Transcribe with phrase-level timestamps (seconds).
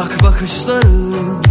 [0.00, 1.42] Uzak bakışların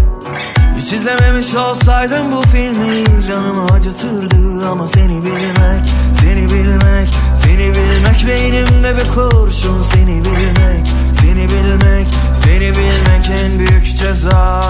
[0.77, 4.67] Hiç izlememiş olsaydım bu filmi canımı acıtırdı.
[4.69, 5.89] Ama seni bilmek,
[6.21, 9.81] seni bilmek, seni bilmek Beynimde bir kurşun.
[9.81, 14.61] Seni bilmek, seni bilmek, seni bilmek en büyük ceza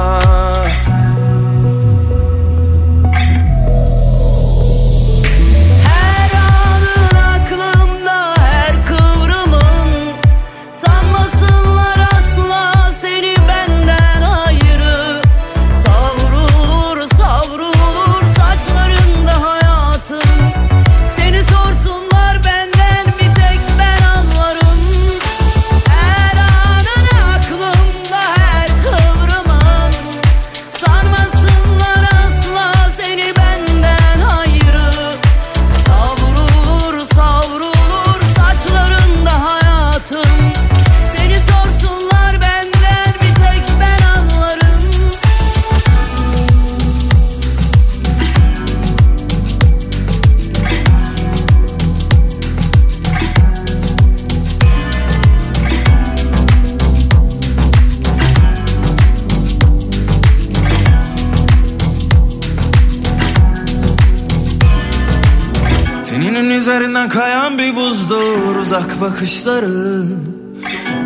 [69.02, 70.39] bakışların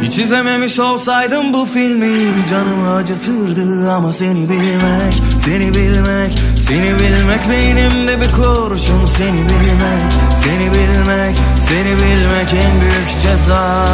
[0.02, 3.92] Hiç izlememiş olsaydım bu filmi canımı acıtırdı.
[3.92, 5.14] Ama seni bilmek,
[5.46, 9.06] seni bilmek, seni bilmek Beynimde bir kurşun.
[9.06, 11.38] Seni bilmek, seni bilmek,
[11.70, 13.86] seni bilmek en büyük ceza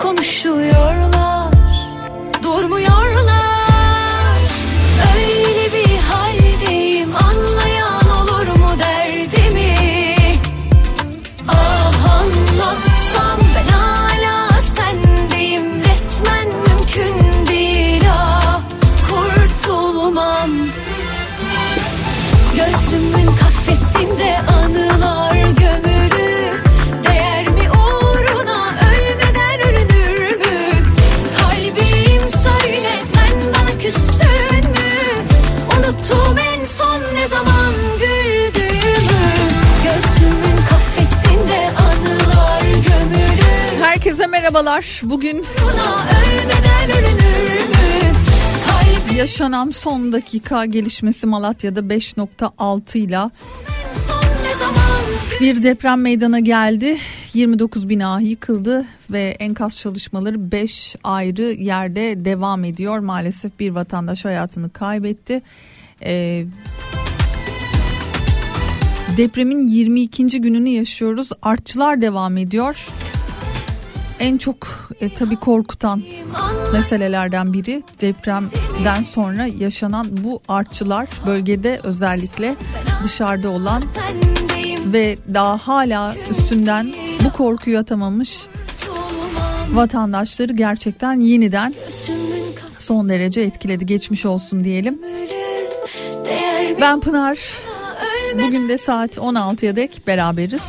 [0.00, 1.52] konuşuyorlar.
[2.42, 2.79] Durmuyorlar
[44.40, 45.00] merhabalar.
[45.04, 45.44] Bugün
[49.16, 53.18] yaşanan son dakika gelişmesi Malatya'da 5.6 ile
[55.40, 56.96] bir deprem meydana geldi.
[57.34, 62.98] 29 bina yıkıldı ve enkaz çalışmaları 5 ayrı yerde devam ediyor.
[62.98, 65.42] Maalesef bir vatandaş hayatını kaybetti.
[66.02, 66.44] Ee,
[69.16, 70.40] depremin 22.
[70.40, 71.28] gününü yaşıyoruz.
[71.42, 72.88] Artçılar devam ediyor.
[74.20, 74.56] En çok
[75.00, 76.02] e, tabii korkutan
[76.72, 82.56] meselelerden biri depremden sonra yaşanan bu artçılar bölgede özellikle
[83.04, 83.82] dışarıda olan
[84.86, 86.94] ve daha hala üstünden
[87.24, 88.46] bu korkuyu atamamış
[89.72, 91.74] vatandaşları gerçekten yeniden
[92.78, 93.86] son derece etkiledi.
[93.86, 94.98] Geçmiş olsun diyelim.
[96.80, 97.38] Ben Pınar.
[98.34, 100.60] Bugün de saat 16'ya dek beraberiz.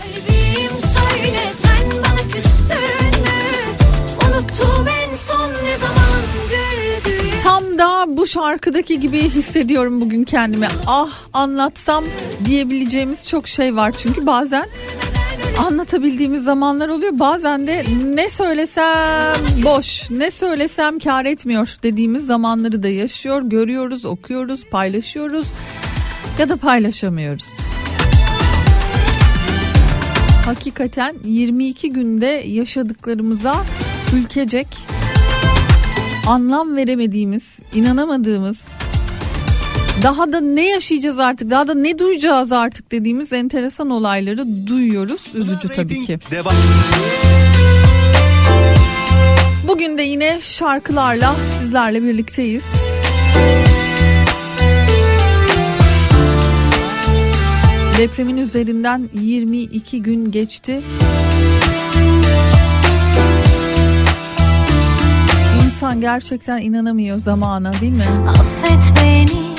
[7.71, 10.67] Tam da bu şarkıdaki gibi hissediyorum bugün kendimi.
[10.87, 12.03] Ah anlatsam
[12.45, 13.93] diyebileceğimiz çok şey var.
[13.97, 14.65] Çünkü bazen
[15.65, 17.11] anlatabildiğimiz zamanlar oluyor.
[17.19, 24.65] Bazen de ne söylesem boş, ne söylesem kar etmiyor dediğimiz zamanları da yaşıyor, görüyoruz, okuyoruz,
[24.65, 25.45] paylaşıyoruz
[26.39, 27.49] ya da paylaşamıyoruz.
[30.45, 33.55] Hakikaten 22 günde yaşadıklarımıza
[34.15, 34.67] ülkecek
[36.27, 38.57] anlam veremediğimiz, inanamadığımız,
[40.03, 45.21] daha da ne yaşayacağız artık, daha da ne duyacağız artık dediğimiz enteresan olayları duyuyoruz.
[45.33, 46.19] Üzücü tabii ki.
[46.31, 46.53] Devam.
[49.67, 52.65] Bugün de yine şarkılarla sizlerle birlikteyiz.
[57.97, 60.81] Depremin üzerinden 22 gün geçti.
[65.81, 68.03] İnsan gerçekten inanamıyor zamana değil mi?
[68.29, 69.55] Affet beni.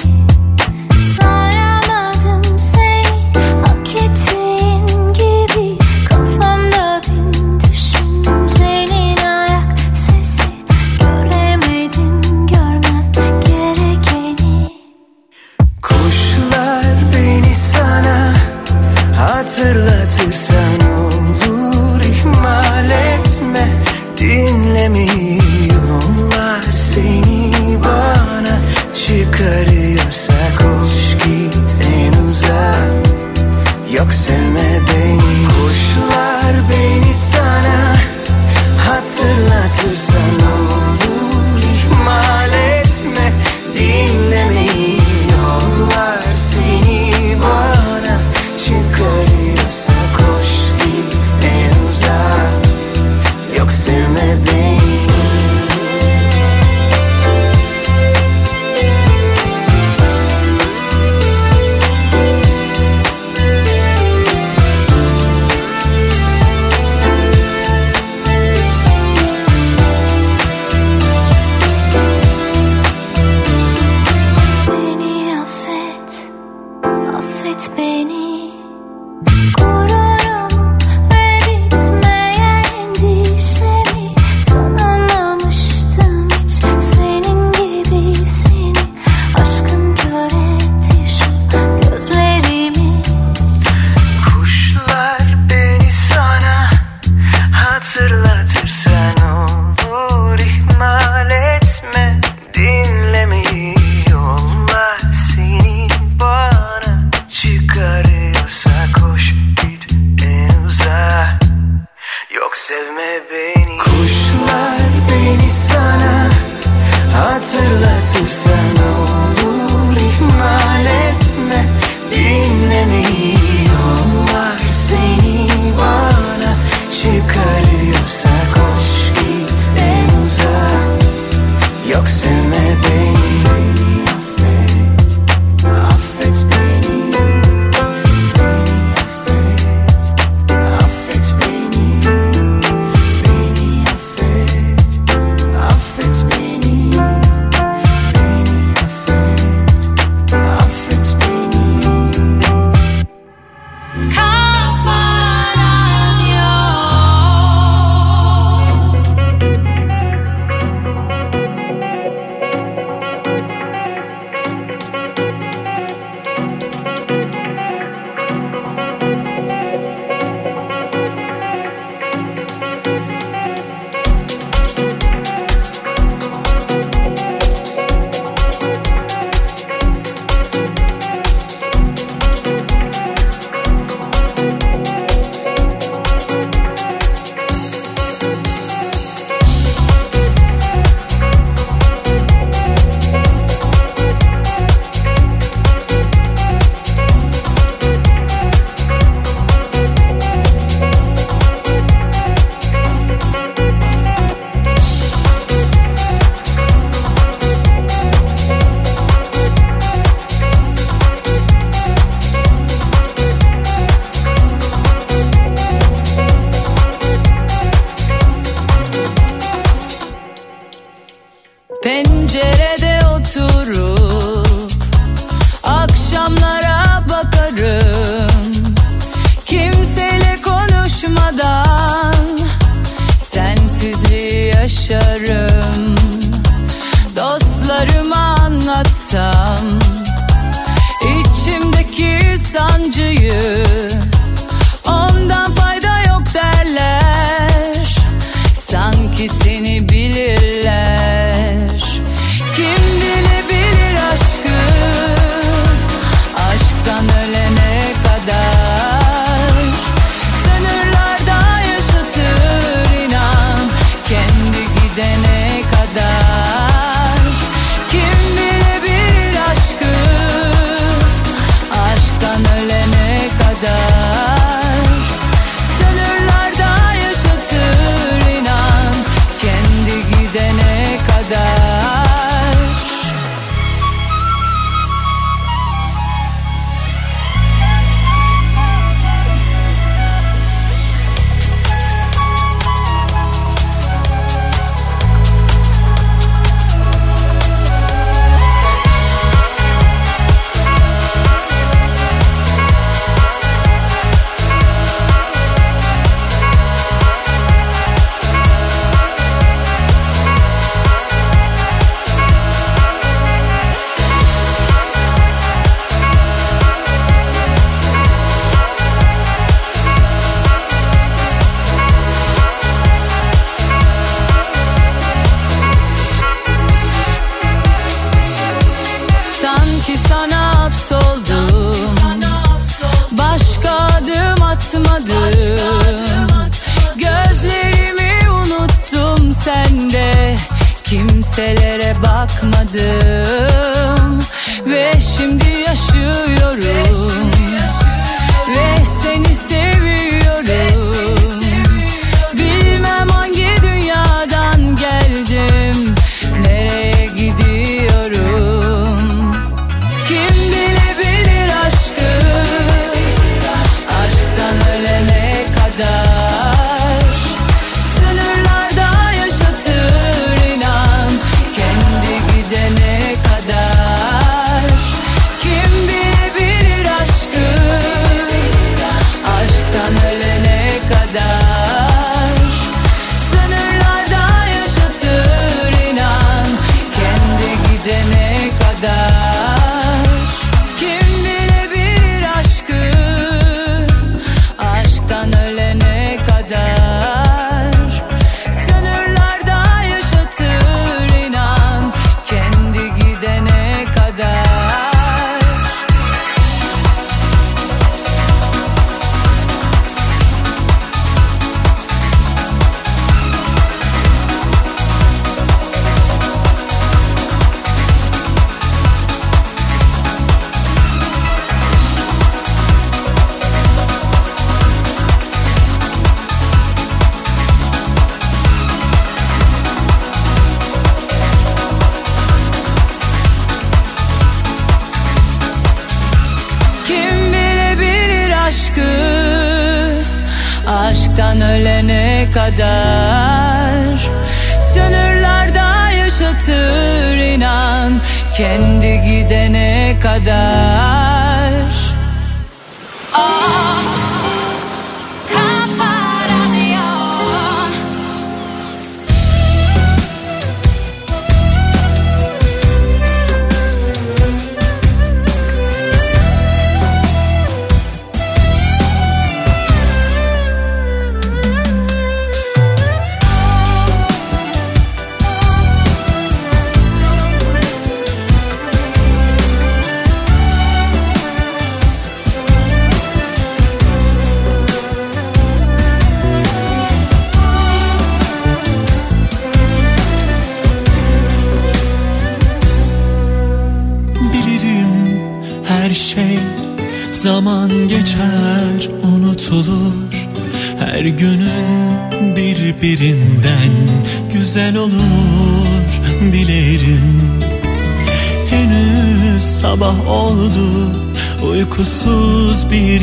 [1.18, 3.32] Saramadım seni.
[3.66, 10.42] Hak ettiğin gibi Kafamda bin düşüncenin ayak sesi
[11.00, 13.12] Göremedim görmem
[13.46, 14.68] gerekeni.
[15.82, 16.84] Kuşlar
[17.16, 18.34] beni sana
[19.16, 20.80] hatırlatırsan
[21.48, 23.68] olur ihmal etme.
[24.18, 25.11] Dinlemiyorlar
[29.12, 33.06] çıkarıyorsa koş git en uzak.
[33.92, 37.91] Yok sevme beni Kuşlar beni sana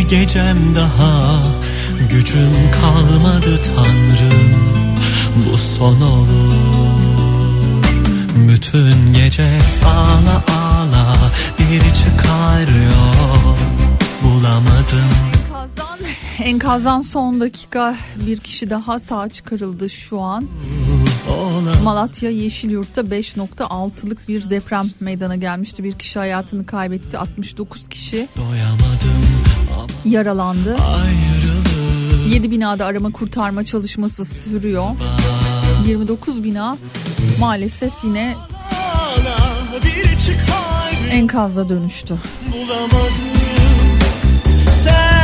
[0.09, 1.43] gecem daha
[2.09, 4.55] Gücüm kalmadı tanrım
[5.35, 6.53] bu son olur
[8.47, 11.15] Bütün gece ağla ağla
[11.59, 13.57] bir çıkarıyor
[14.23, 15.09] bulamadım
[16.43, 17.95] Enkazdan son dakika
[18.27, 20.47] bir kişi daha sağ çıkarıldı şu an.
[21.83, 25.83] Malatya Yeşilyurt'ta 5.6'lık bir deprem meydana gelmişti.
[25.83, 27.17] Bir kişi hayatını kaybetti.
[27.17, 28.27] 69 kişi.
[28.37, 29.18] Doyamadım
[30.05, 30.75] yaralandı.
[30.75, 32.27] Ayrılık.
[32.29, 34.85] 7 binada arama kurtarma çalışması sürüyor.
[35.85, 36.77] 29 bina
[37.39, 38.35] maalesef yine
[41.11, 42.15] enkaza dönüştü.
[42.53, 42.99] Bulamadım
[44.83, 45.18] sen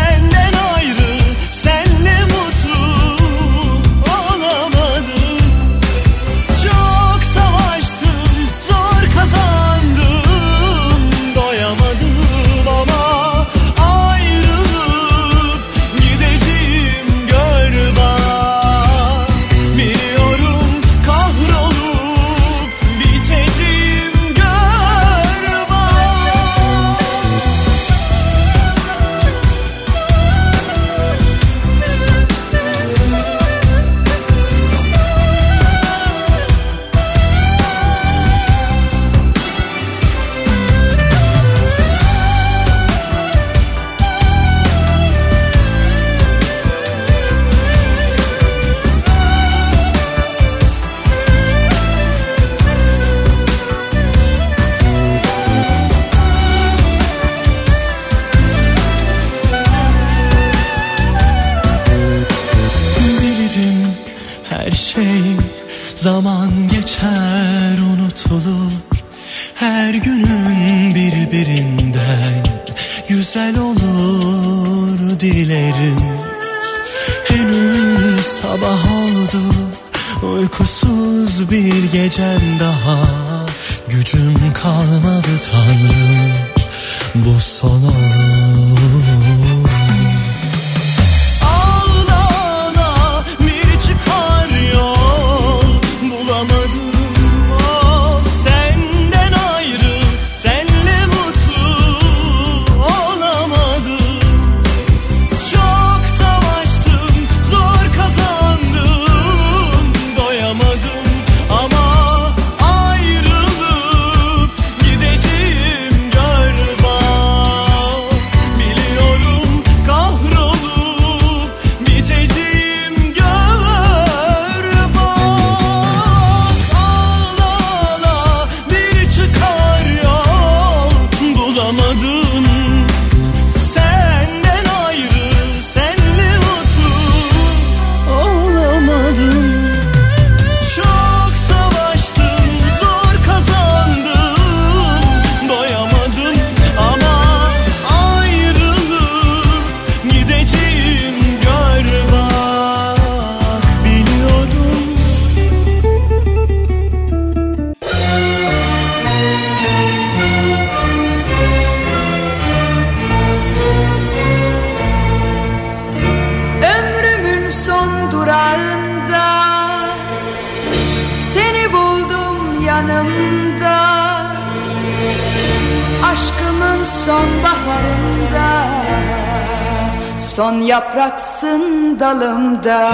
[182.00, 182.92] dalımda.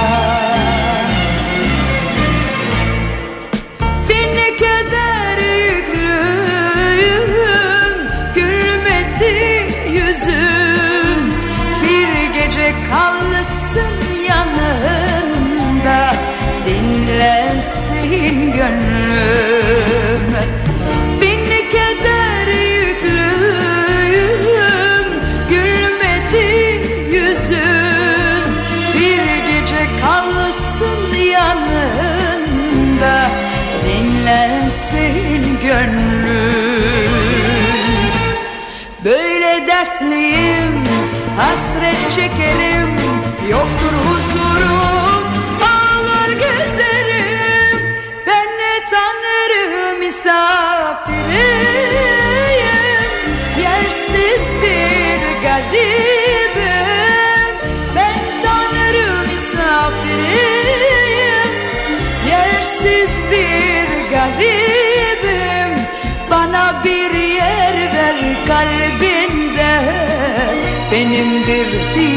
[71.32, 72.12] sentir-te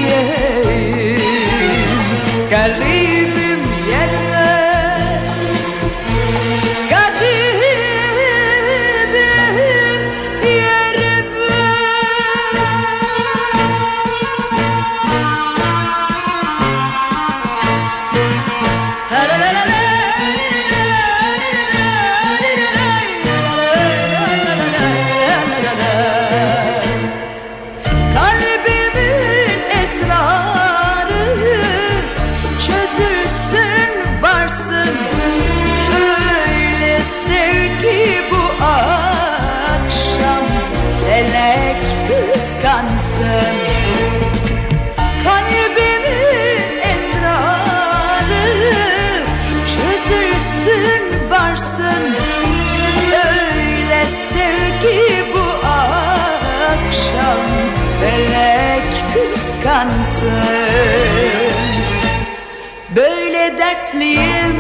[63.85, 64.57] hasretliyim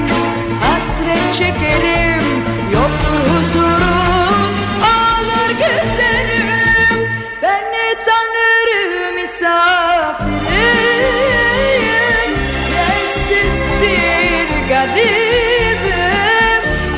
[0.60, 2.24] Hasret çekerim
[2.72, 6.98] Yoktur huzurum Ağlar gözlerim
[7.42, 8.68] Beni tanır
[9.14, 10.34] misafirim
[12.74, 15.80] Yersiz bir garibim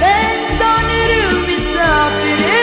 [0.01, 1.11] Ben tanır
[1.49, 2.57] misafirim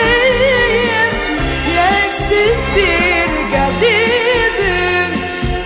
[1.75, 5.09] Yersiz bir garibim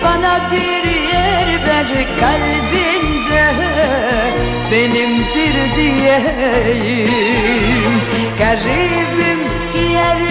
[0.04, 1.86] Bana bir yer ver
[2.20, 2.67] kalbim
[4.72, 7.10] benimdir diyeyim.
[8.38, 9.40] Garibim
[9.92, 10.27] yer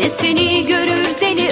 [0.00, 1.48] Ne seni görür deli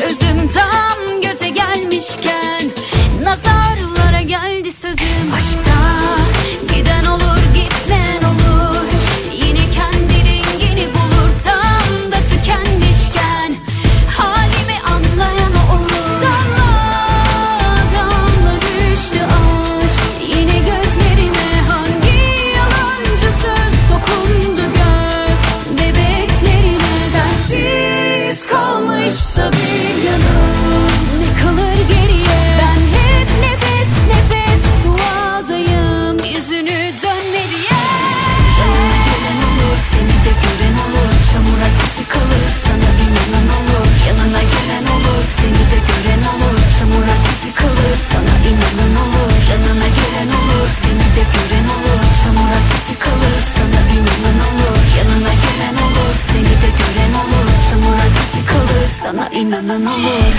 [59.09, 60.35] sana inanan olur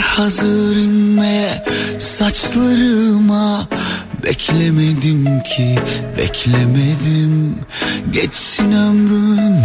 [0.00, 1.64] hazır inmeye
[1.98, 3.68] saçlarıma.
[4.24, 5.78] Beklemedim ki
[6.18, 7.58] beklemedim.
[8.12, 9.56] Geçsin ömrümün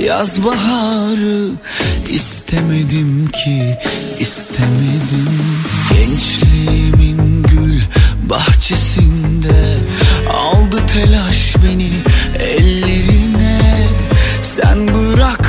[0.00, 1.50] yaz baharı.
[2.08, 3.76] İstemedim ki
[4.18, 5.28] istemedim.
[5.90, 7.80] Gençliğimin gül
[8.30, 9.78] bahçesinde
[10.30, 11.90] Aldı telaş beni
[12.40, 13.88] ellerine.
[14.42, 15.47] Sen bırakma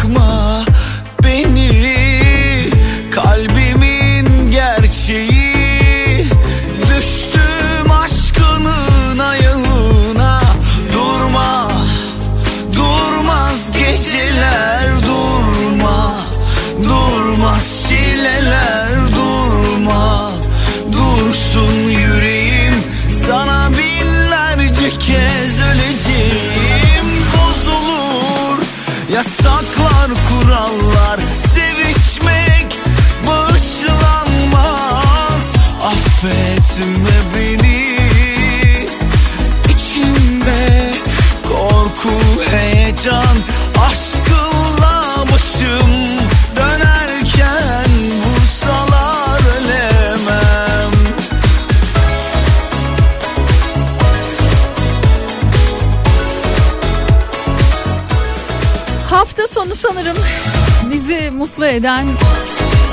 [61.40, 62.08] mutlu eden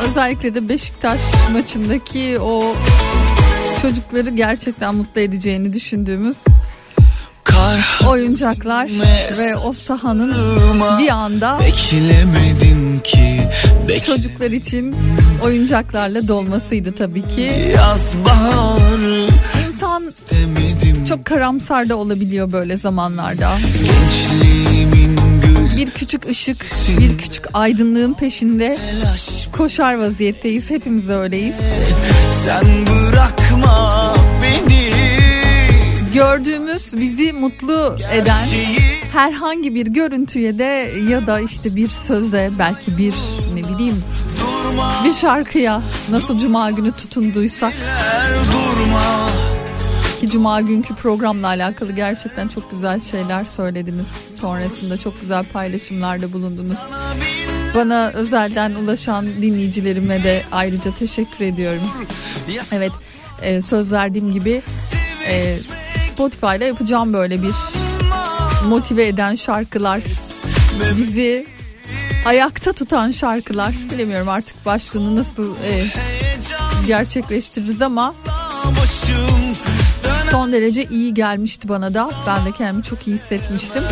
[0.09, 1.21] özellikle de Beşiktaş
[1.53, 2.75] maçındaki o
[3.83, 6.37] çocukları gerçekten mutlu edeceğini düşündüğümüz
[8.09, 8.89] oyuncaklar
[9.39, 10.35] ve o sahanın
[10.99, 13.41] bir anda Beklemedim ki
[13.89, 14.97] Bekle çocuklar için
[15.45, 17.77] oyuncaklarla dolmasıydı tabii ki.
[19.67, 20.03] İnsan
[21.09, 23.51] çok karamsar da olabiliyor böyle zamanlarda.
[23.85, 24.76] gençliğimin gül
[25.77, 26.67] Bir küçük ışık,
[27.01, 28.79] bir küçük aydınlığın peşinde
[29.53, 30.71] koşar vaziyetteyiz.
[30.71, 31.57] Hepimiz öyleyiz.
[32.33, 32.65] Sen
[33.13, 34.87] bırakma beni
[36.15, 38.47] Gördüğümüz bizi mutlu eden
[39.13, 43.15] herhangi bir görüntüye de ya da işte bir söze belki bir
[43.55, 44.03] ne bileyim
[45.05, 47.73] bir şarkıya nasıl cuma günü tutunduysak
[48.53, 49.29] durma
[50.21, 54.07] ki cuma günkü programla alakalı gerçekten çok güzel şeyler söylediniz.
[54.41, 56.79] Sonrasında çok güzel paylaşımlarda bulundunuz.
[57.75, 61.83] Bana özelden ulaşan dinleyicilerime de ayrıca teşekkür ediyorum.
[62.73, 62.93] Evet
[63.43, 64.63] e, söz verdiğim gibi
[65.29, 65.57] e,
[66.13, 67.55] Spotify'la yapacağım böyle bir
[68.69, 70.01] motive eden şarkılar.
[70.99, 71.47] Bizi
[72.25, 73.75] ayakta tutan şarkılar.
[73.93, 75.87] Bilemiyorum artık başlığını nasıl e,
[76.87, 78.15] gerçekleştiririz ama
[78.81, 79.46] başım
[80.37, 82.11] son derece iyi gelmişti bana da.
[82.27, 83.83] Ben de kendimi çok iyi hissetmiştim.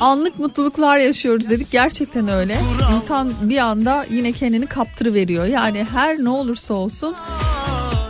[0.00, 1.70] Anlık mutluluklar yaşıyoruz dedik.
[1.70, 2.56] Gerçekten öyle.
[2.94, 5.44] İnsan bir anda yine kendini kaptırıveriyor.
[5.44, 7.14] Yani her ne olursa olsun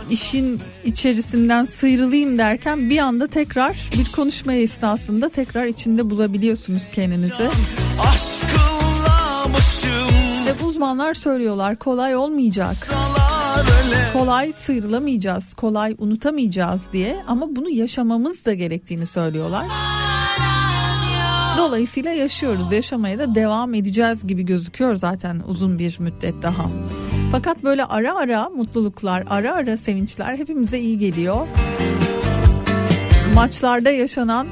[0.09, 7.49] işin içerisinden sıyrılayım derken bir anda tekrar bir konuşma esnasında tekrar içinde bulabiliyorsunuz kendinizi.
[10.45, 12.89] Ve uzmanlar söylüyorlar kolay olmayacak.
[12.91, 13.24] öle
[14.13, 19.65] kolay sıyrılamayacağız, kolay unutamayacağız diye ama bunu yaşamamız da gerektiğini söylüyorlar.
[21.57, 26.69] Dolayısıyla yaşıyoruz, yaşamaya da devam edeceğiz gibi gözüküyor zaten uzun bir müddet daha.
[27.31, 31.47] Fakat böyle ara ara mutluluklar, ara ara sevinçler hepimize iyi geliyor.
[33.35, 34.47] Maçlarda yaşanan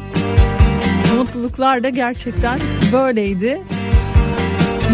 [1.17, 2.59] mutluluklar da gerçekten
[2.93, 3.61] böyleydi.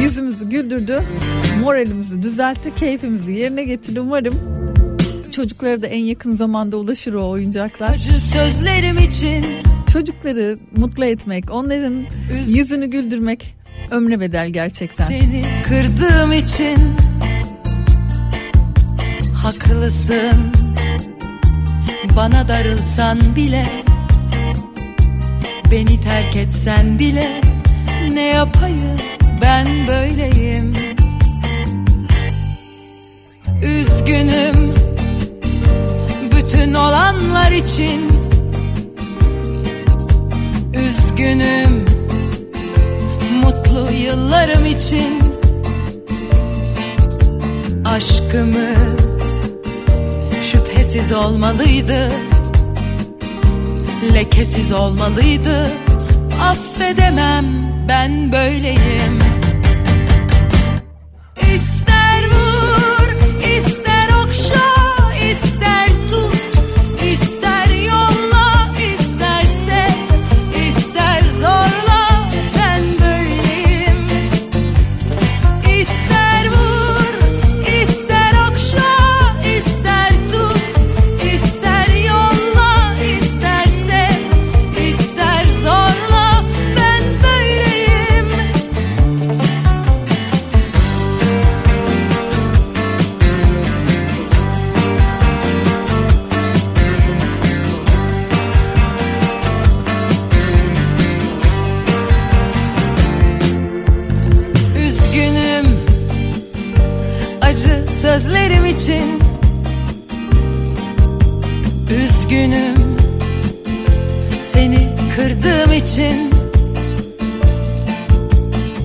[0.01, 1.03] Yüzümüzü güldürdü,
[1.59, 3.99] moralimizi düzeltti, keyfimizi yerine getirdi.
[3.99, 4.35] Umarım.
[5.31, 7.89] Çocuklara da en yakın zamanda ulaşır o oyuncaklar.
[7.89, 9.45] Acı sözlerim için.
[9.93, 11.93] Çocukları mutlu etmek, onların
[12.41, 13.55] Üz- yüzünü güldürmek
[13.91, 15.05] ömre bedel gerçekten.
[15.05, 16.77] Seni kırdığım için.
[19.33, 20.33] Haklısın.
[22.15, 23.65] Bana darılsan bile.
[25.71, 27.41] Beni terk etsen bile.
[28.13, 28.99] Ne yapayım?
[29.41, 30.75] Ben böyleyim
[33.63, 34.73] Üzgünüm
[36.37, 38.01] Bütün olanlar için.
[40.73, 41.85] Üzgünüm
[43.43, 45.19] Mutlu yıllarım için.
[47.85, 48.99] Aşkımız
[50.41, 52.11] şüphesiz olmalıydı
[54.13, 55.71] Lekesiz olmalıydı.
[56.41, 57.45] Affedemem
[57.87, 59.28] ben böyleyim
[115.89, 116.31] için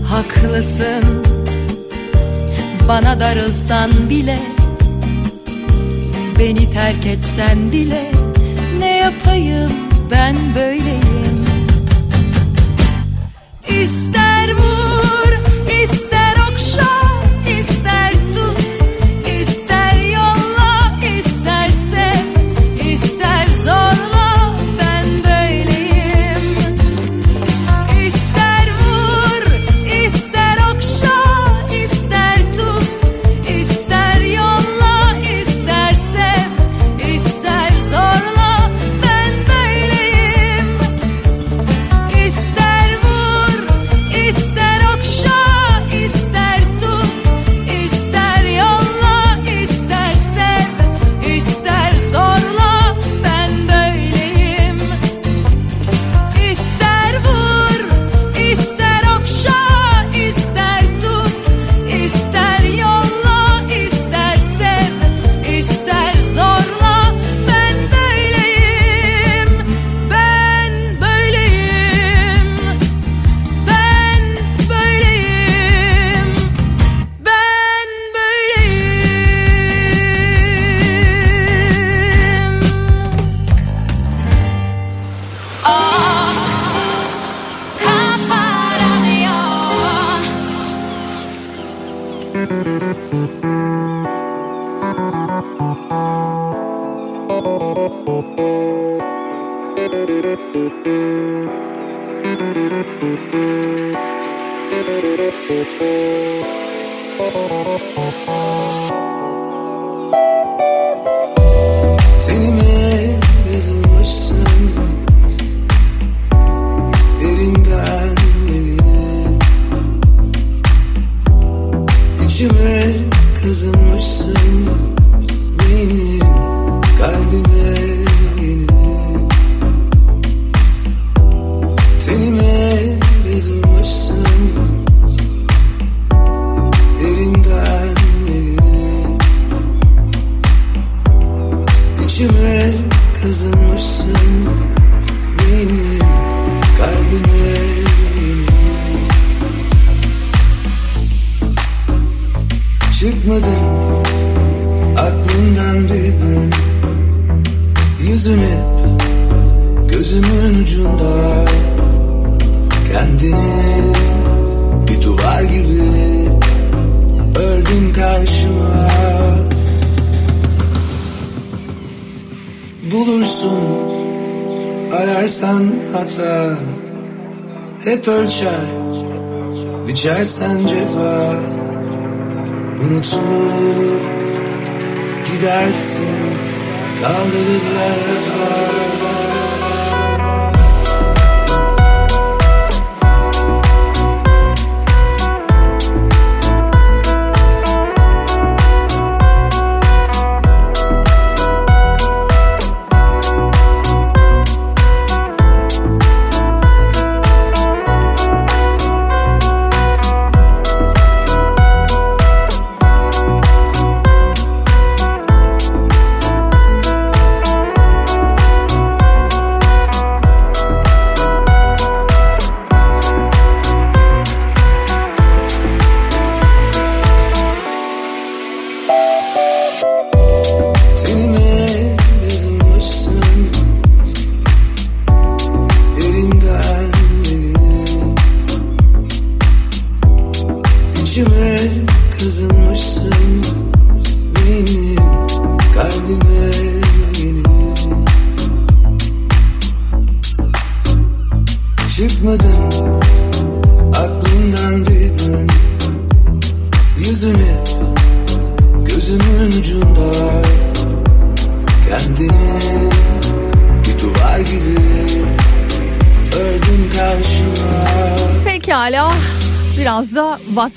[0.04, 1.04] haklısın.
[2.88, 4.38] Bana darılsan bile
[6.38, 8.10] Beni terk etsen bile
[8.78, 9.72] Ne yapayım
[10.10, 11.33] ben böyleyim?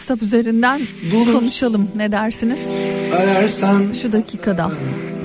[0.08, 0.82] WhatsApp üzerinden
[1.12, 1.34] Bulur.
[1.34, 2.60] konuşalım ne dersiniz?
[3.18, 4.72] Ararsan şu dakikada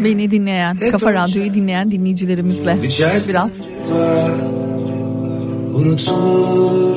[0.04, 3.52] beni dinleyen, Hep Kafa Radyo'yu dinleyen dinleyicilerimizle biraz
[5.72, 6.96] unutulur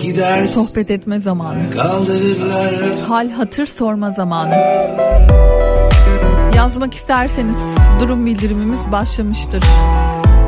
[0.00, 1.70] gider sohbet etme zamanı.
[1.70, 4.54] Kaldırırlar hal hatır sorma zamanı.
[6.56, 7.58] Yazmak isterseniz
[8.00, 9.64] durum bildirimimiz başlamıştır.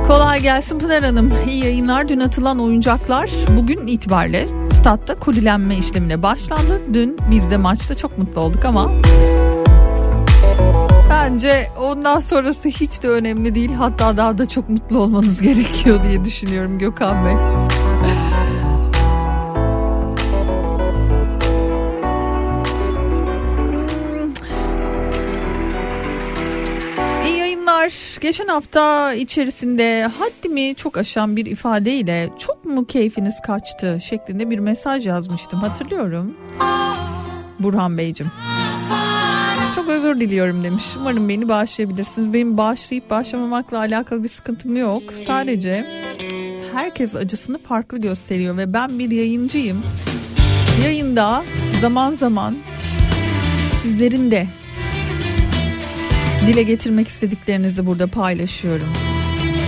[0.07, 1.33] Kolay gelsin Pınar Hanım.
[1.49, 2.09] İyi yayınlar.
[2.09, 6.83] Dün atılan oyuncaklar bugün itibariyle statta kolilenme işlemine başlandı.
[6.93, 8.93] Dün biz de maçta çok mutlu olduk ama
[11.11, 13.73] bence ondan sonrası hiç de önemli değil.
[13.75, 17.54] Hatta daha da çok mutlu olmanız gerekiyor diye düşünüyorum Gökhan Bey.
[28.25, 35.07] Geçen hafta içerisinde haddimi çok aşan bir ifadeyle çok mu keyfiniz kaçtı şeklinde bir mesaj
[35.07, 36.35] yazmıştım hatırlıyorum.
[37.59, 38.33] Burhan Beyciğim.
[39.75, 40.85] Çok özür diliyorum demiş.
[40.97, 42.33] Umarım beni bağışlayabilirsiniz.
[42.33, 45.03] Benim bağışlayıp bağışlamamakla alakalı bir sıkıntım yok.
[45.27, 45.87] Sadece
[46.73, 49.83] herkes acısını farklı gösteriyor ve ben bir yayıncıyım.
[50.85, 51.45] Yayında
[51.81, 52.57] zaman zaman
[53.83, 54.47] sizlerin de
[56.47, 58.89] dile getirmek istediklerinizi burada paylaşıyorum.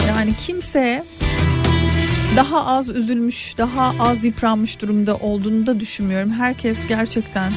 [0.08, 1.04] Yani kimse
[2.36, 6.30] daha az üzülmüş, daha az yıpranmış durumda olduğunu da düşünmüyorum.
[6.30, 7.52] Herkes gerçekten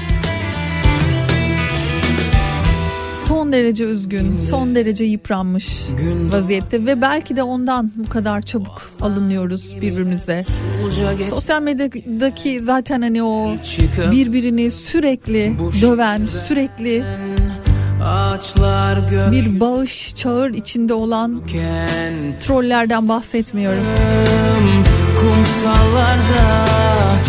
[3.28, 5.68] son derece üzgün, son derece yıpranmış
[6.30, 10.46] vaziyette ve belki de ondan bu kadar çabuk alınıyoruz birbirimize.
[11.30, 13.56] Sosyal medyadaki zaten hani o
[14.12, 17.04] birbirini sürekli döven, sürekli
[19.32, 21.42] bir bağış çağır içinde olan
[22.40, 23.84] trollerden bahsetmiyorum.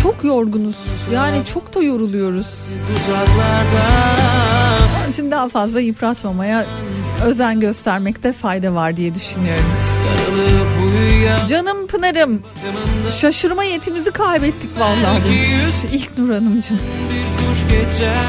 [0.03, 0.75] Çok yorgunuz.
[1.13, 2.47] Yani çok da yoruluyoruz.
[5.03, 6.65] Onun için daha fazla yıpratmamaya
[7.25, 9.65] özen göstermekte fayda var diye düşünüyorum.
[11.49, 12.41] Canım Pınar'ım
[13.11, 15.21] şaşırma yetimizi kaybettik vallahi.
[15.93, 16.79] İlk Nur Hanımcığım.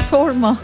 [0.09, 0.57] Sorma.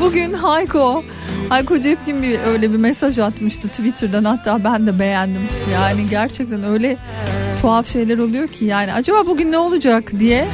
[0.00, 1.04] Bugün Hayko
[1.48, 5.42] Hayko Cepkin bir öyle bir mesaj atmıştı Twitter'dan hatta ben de beğendim.
[5.72, 6.96] Yani gerçekten öyle
[7.62, 10.48] tuhaf şeyler oluyor ki yani acaba bugün ne olacak diye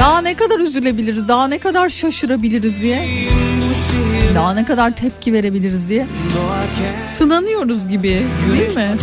[0.00, 3.08] daha ne kadar üzülebiliriz daha ne kadar şaşırabiliriz diye
[4.34, 6.06] daha ne kadar tepki verebiliriz diye
[7.18, 8.08] sınanıyoruz gibi
[8.52, 8.96] değil mi?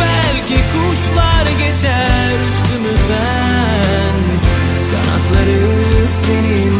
[0.00, 3.45] belki kuşlar geçer üstümüzden
[6.06, 6.72] senin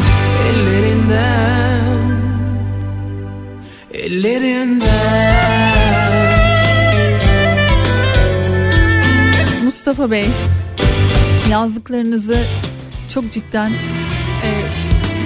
[0.49, 2.17] ellerinden
[3.93, 4.87] ellerinden
[9.65, 10.27] Mustafa Bey
[11.51, 12.39] yazdıklarınızı
[13.09, 13.71] çok cidden
[14.45, 14.49] e,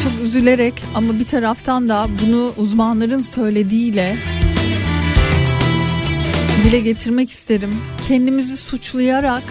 [0.03, 4.17] çok üzülerek ama bir taraftan da bunu uzmanların söylediğiyle
[6.65, 7.77] dile getirmek isterim.
[8.09, 9.43] Kendimizi suçlayarak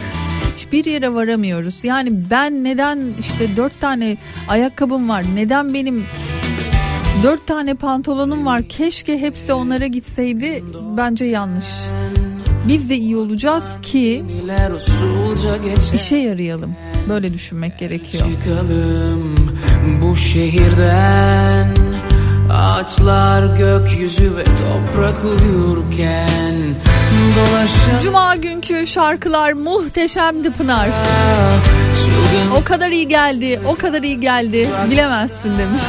[0.60, 1.84] hiçbir yere varamıyoruz.
[1.84, 6.06] Yani ben neden işte dört tane ayakkabım var neden benim
[7.24, 10.64] dört tane pantolonum var keşke hepsi onlara gitseydi
[10.98, 11.66] bence yanlış.
[12.68, 14.24] Biz de iyi olacağız ki
[15.94, 16.76] işe yarayalım.
[17.10, 18.24] Böyle düşünmek gerekiyor.
[18.24, 19.36] Çıkalım
[20.02, 21.76] bu şehirden
[22.52, 26.56] Ağaçlar gökyüzü ve toprak uyurken
[27.60, 30.90] Dolaşan Cuma günkü şarkılar muhteşemdi Pınar.
[32.58, 34.70] O kadar iyi geldi, o kadar iyi geldi.
[34.90, 35.84] Bilemezsin demiş.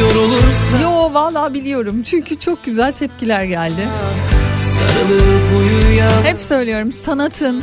[0.00, 2.02] yorulursa Yo vallahi biliyorum.
[2.02, 3.88] Çünkü çok güzel tepkiler geldi.
[6.24, 7.62] Hep söylüyorum sanatın,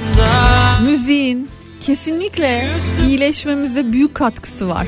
[0.81, 1.49] müziğin
[1.81, 2.67] kesinlikle
[3.05, 4.87] iyileşmemize büyük katkısı var.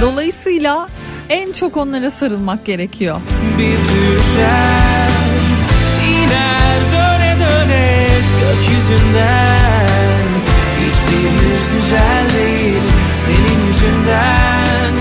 [0.00, 0.88] Dolayısıyla
[1.28, 3.20] en çok onlara sarılmak gerekiyor.
[3.58, 5.29] bir düşer
[8.50, 9.60] gökyüzünden
[10.80, 12.82] Hiçbir yüz güzel değil
[13.24, 14.94] senin yüzünden.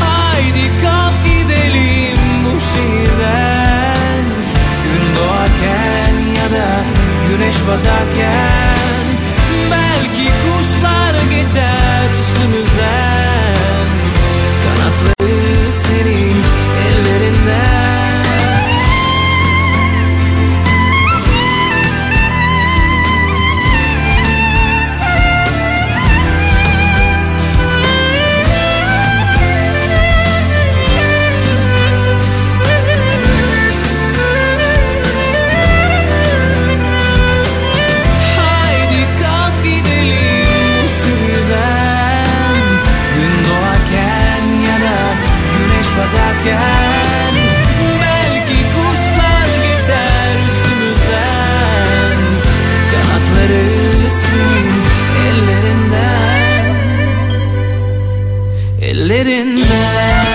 [0.00, 4.22] Haydi kalk gidelim bu şehirden.
[4.84, 6.68] Gün doğarken ya da
[7.28, 9.04] güneş batarken.
[9.70, 13.86] Belki kuşlar geçer üstümüzden.
[14.64, 15.37] Kanatları
[59.08, 60.28] derinden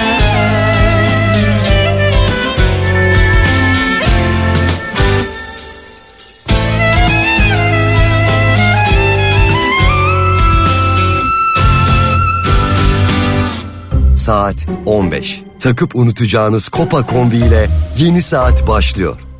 [14.15, 14.55] Saat
[14.85, 15.43] 15.
[15.59, 19.32] Takıp unutacağınız Kopa kombi ile yeni saat başlıyor.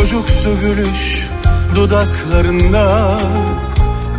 [0.00, 1.28] Çocuksu gülüş
[1.76, 3.18] dudaklarında.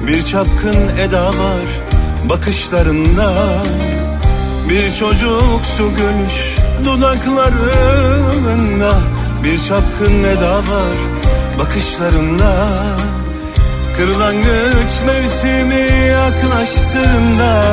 [0.08, 1.66] Bir çapkın eda var
[2.30, 3.34] bakışlarında.
[4.70, 8.92] Bir çocuksu gülüş dudaklarında.
[9.44, 10.98] Bir çapkın eda var
[11.60, 12.68] bakışlarında.
[13.98, 17.64] Kırlangıç mevsimi yaklaştığında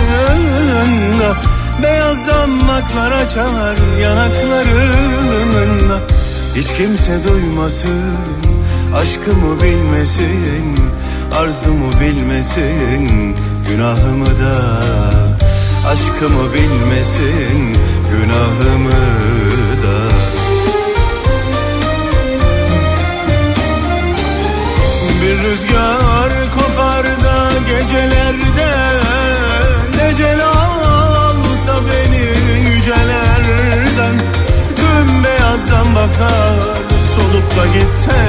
[1.83, 5.99] Beyaz damaklar açar yanaklarında
[6.55, 8.15] Hiç kimse duymasın
[8.95, 10.77] Aşkımı bilmesin
[11.35, 13.35] Arzumu bilmesin
[13.69, 14.81] Günahımı da
[15.87, 17.77] Aşkımı bilmesin
[18.11, 18.91] Günahımı
[19.83, 19.97] da
[25.21, 26.40] Bir rüzgar
[27.71, 28.71] gecelerde
[29.97, 32.25] Necel alsa beni
[32.69, 34.15] yücelerden.
[34.75, 36.53] Tüm beyazdan bakar
[37.15, 38.21] solup da gitse.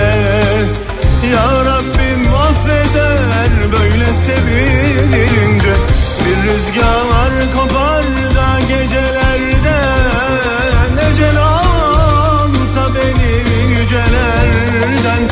[1.33, 5.73] Ya Rabbim affeder böyle sevince
[6.25, 8.05] Bir rüzgar kopar
[8.37, 9.79] da gecelerde
[10.95, 15.23] Necel alsa beni yücelerden.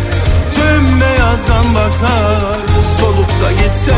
[0.54, 2.69] Tüm beyazdan bakar
[3.40, 3.92] da gitse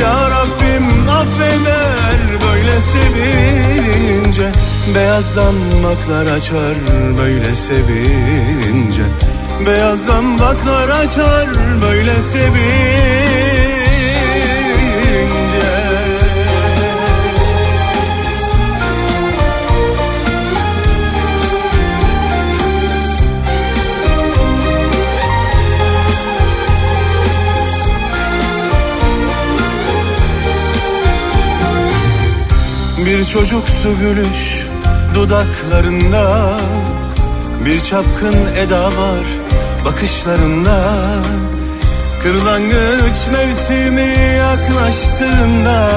[0.00, 4.52] Ya Rabbim affeder böyle sevince.
[4.94, 6.74] Beyaz damaklar açar
[7.18, 9.02] böyle sevince.
[9.66, 11.48] Beyaz damaklar açar
[11.82, 13.87] böyle sevince
[33.18, 34.66] Bir çocuksu gülüş
[35.14, 36.56] dudaklarında.
[37.64, 39.24] Bir çapkın eda var
[39.84, 40.94] bakışlarında.
[42.22, 45.88] Kırlangıç mevsimi yaklaştığında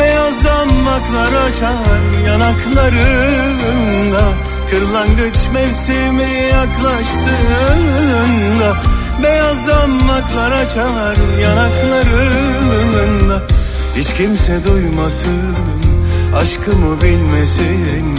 [0.00, 4.22] Beyaz damaklar açar yanaklarında.
[4.70, 8.76] Kırlangıç mevsimi yaklaştığında
[9.22, 13.42] Beyaz damaklar açar yanaklarında.
[13.96, 15.81] Hiç kimse duymasın
[16.36, 18.18] Aşkımı bilmesin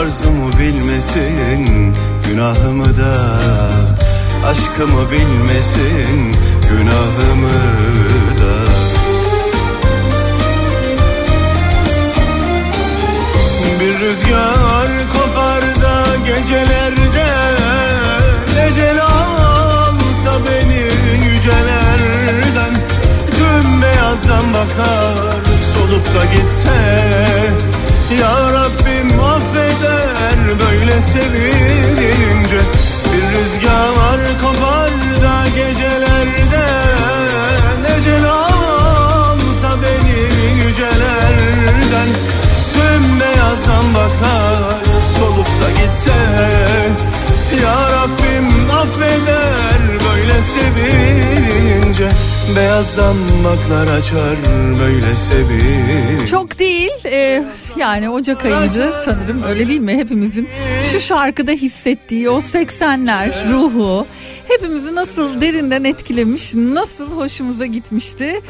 [0.00, 1.94] Arzumu bilmesin
[2.28, 3.14] Günahımı da.
[4.46, 6.36] Aşkımı bilmesin
[6.70, 7.52] Günahımı
[8.38, 8.70] da.
[13.80, 17.26] Bir rüzgar kopar da gecelerde
[18.54, 20.82] Necel alsa beni
[21.26, 22.74] yücelerden.
[23.36, 25.49] Tüm beyazdan bakar
[25.80, 26.76] solup da gitse
[28.20, 32.60] Ya Rabbim affeder böyle sevince
[33.12, 34.90] Bir rüzgar kopar
[35.22, 36.66] da gecelerde
[37.82, 42.08] Necel alsa beni yücelerden.
[42.72, 44.84] Tüm beyazdan bakar
[45.18, 46.20] solup da gitse
[47.62, 51.49] Ya Rabbim affeder böyle sevince
[52.56, 54.36] Beyaz damaklar açar
[54.80, 57.44] böyle sevince Çok değil e,
[57.76, 59.96] yani Ocak ayıydı sanırım öyle değil mi?
[59.96, 60.48] Hepimizin
[60.92, 64.06] şu şarkıda hissettiği o 80'ler ruhu
[64.48, 68.40] hepimizi nasıl derinden etkilemiş nasıl hoşumuza gitmişti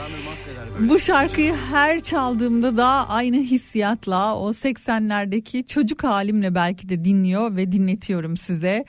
[0.88, 7.72] Bu şarkıyı her çaldığımda da aynı hissiyatla o 80'lerdeki çocuk halimle belki de dinliyor ve
[7.72, 8.84] dinletiyorum size.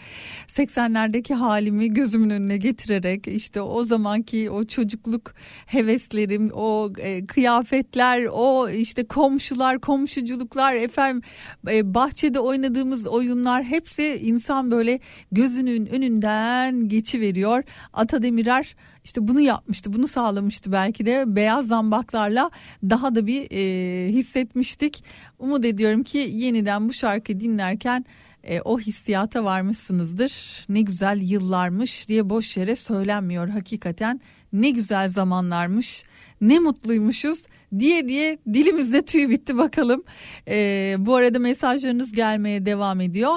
[0.47, 5.33] 80'lerdeki halimi gözümün önüne getirerek işte o zamanki o çocukluk
[5.65, 11.21] heveslerim, o e, kıyafetler, o işte komşular, komşuculuklar, efendim
[11.69, 14.99] e, bahçede oynadığımız oyunlar hepsi insan böyle
[15.31, 17.63] gözünün önünden geçiveriyor.
[17.93, 22.51] Ata Demirer işte bunu yapmıştı, bunu sağlamıştı belki de beyaz zambaklarla
[22.83, 25.03] daha da bir e, hissetmiştik.
[25.39, 28.05] Umut ediyorum ki yeniden bu şarkıyı dinlerken
[28.43, 30.65] e, o hissiyata varmışsınızdır.
[30.69, 34.21] Ne güzel yıllarmış diye boş yere söylenmiyor hakikaten.
[34.53, 36.03] Ne güzel zamanlarmış,
[36.41, 37.45] ne mutluymuşuz
[37.79, 40.03] diye diye dilimizde tüy bitti bakalım.
[40.47, 43.35] E, bu arada mesajlarınız gelmeye devam ediyor.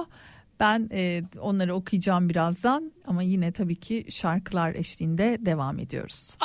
[0.60, 6.36] Ben e, onları okuyacağım birazdan ama yine tabii ki şarkılar eşliğinde devam ediyoruz.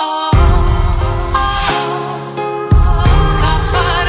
[3.73, 4.08] Yana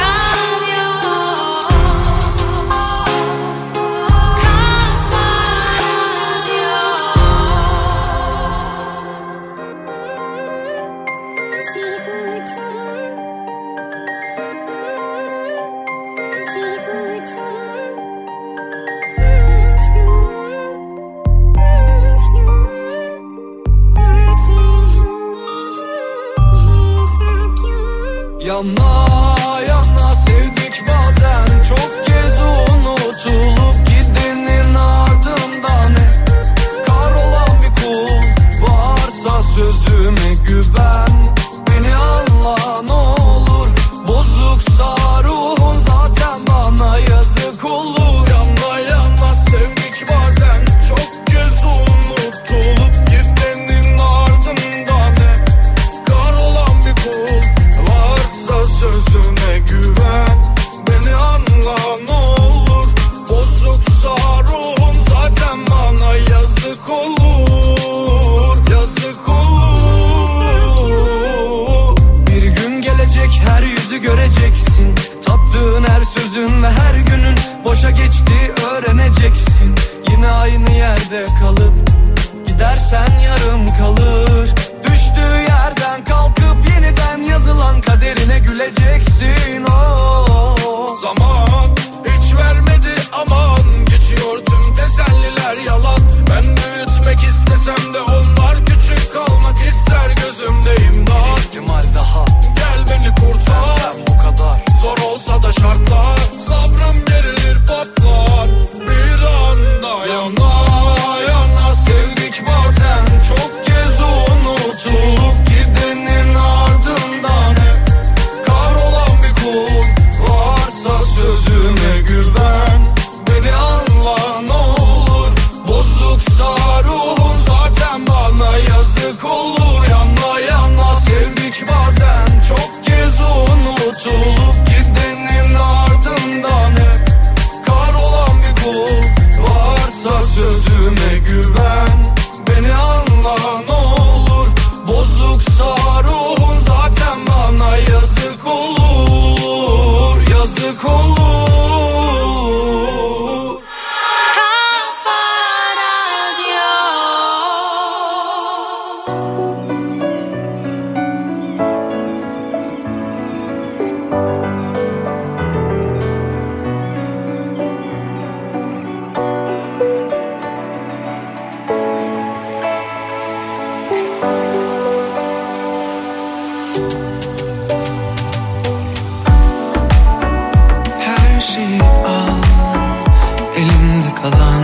[184.15, 184.63] kalan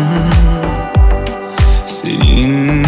[1.86, 2.87] Senin.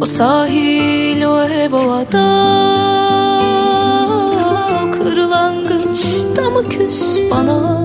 [0.00, 2.28] O sahil o ev o hep ovada
[4.92, 7.80] Kırlangıçta mı küs bana?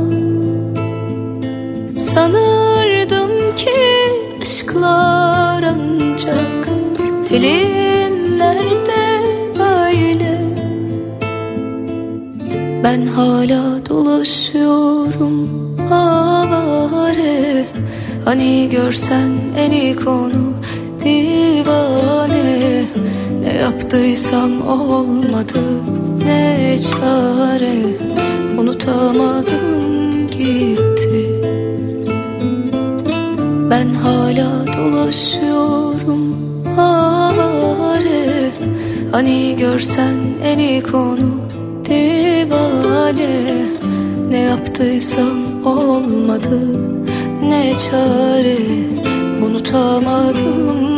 [1.98, 3.72] Sanırdım ki
[4.42, 6.70] aşklar ancak
[7.30, 9.06] Filmlerde
[9.60, 10.42] böyle?
[12.84, 17.66] Ben hala dolaşıyorum avare.
[18.26, 20.55] Hani görsen en iyi konu
[21.06, 22.86] divane.
[23.42, 25.64] Ne yaptıysam olmadı
[26.26, 27.76] ne çare.
[28.58, 31.42] Unutamadım gitti.
[33.70, 36.36] Ben hala dolaşıyorum
[36.76, 38.52] hare.
[39.12, 41.40] Hani görsen en iyi konu
[41.86, 43.46] divane.
[44.30, 46.60] Ne yaptıysam olmadı
[47.44, 48.58] ne çare.
[49.46, 50.95] Unutamadım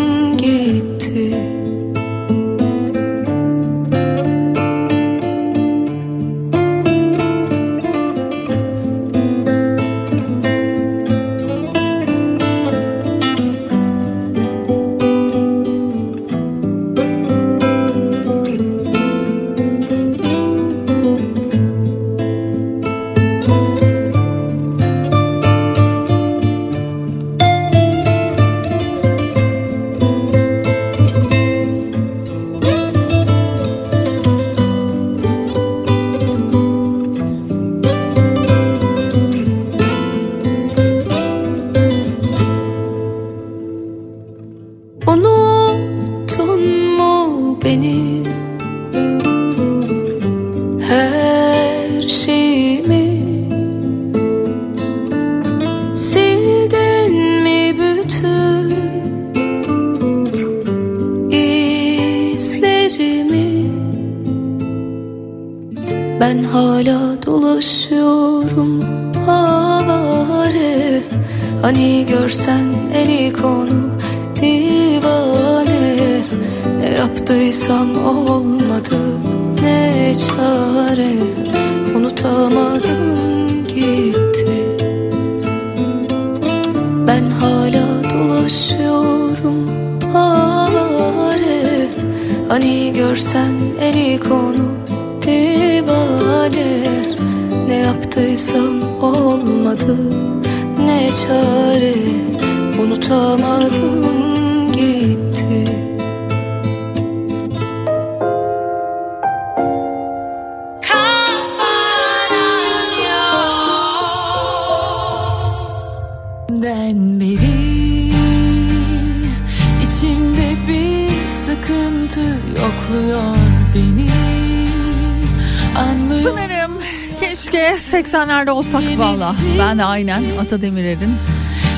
[128.38, 129.36] 80'lerde olsak valla.
[129.60, 131.16] Ben de aynen Ata Demirer'in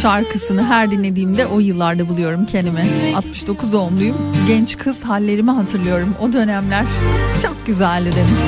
[0.01, 2.83] şarkısını her dinlediğimde o yıllarda buluyorum kendimi.
[3.15, 4.17] 69 doğumluyum.
[4.47, 6.15] Genç kız hallerimi hatırlıyorum.
[6.21, 6.85] O dönemler
[7.41, 8.41] çok güzeldi demiş.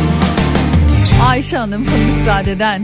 [1.30, 2.82] Ayşe Hanım Fındıkzade'den.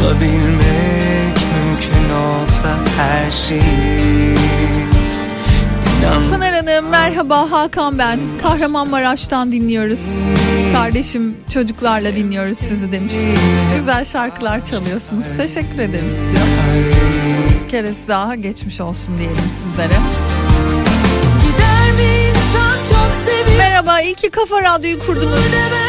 [0.00, 4.29] Alabilmek mümkün olsa her şeyi
[6.90, 8.18] merhaba Hakan ben.
[8.42, 10.00] Kahramanmaraş'tan dinliyoruz.
[10.72, 13.14] Kardeşim çocuklarla dinliyoruz sizi demiş.
[13.78, 15.24] Güzel şarkılar çalıyorsunuz.
[15.36, 16.46] Teşekkür ederiz diyor.
[17.64, 19.36] Bir keresi daha geçmiş olsun diyelim
[19.70, 19.94] sizlere.
[23.58, 25.38] Merhaba iyi ki Kafa Radyo'yu kurdunuz.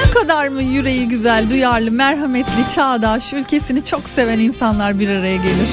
[0.10, 5.68] Bu kadar mı yüreği güzel, duyarlı, merhametli, çağdaş, ülkesini çok seven insanlar bir araya gelir.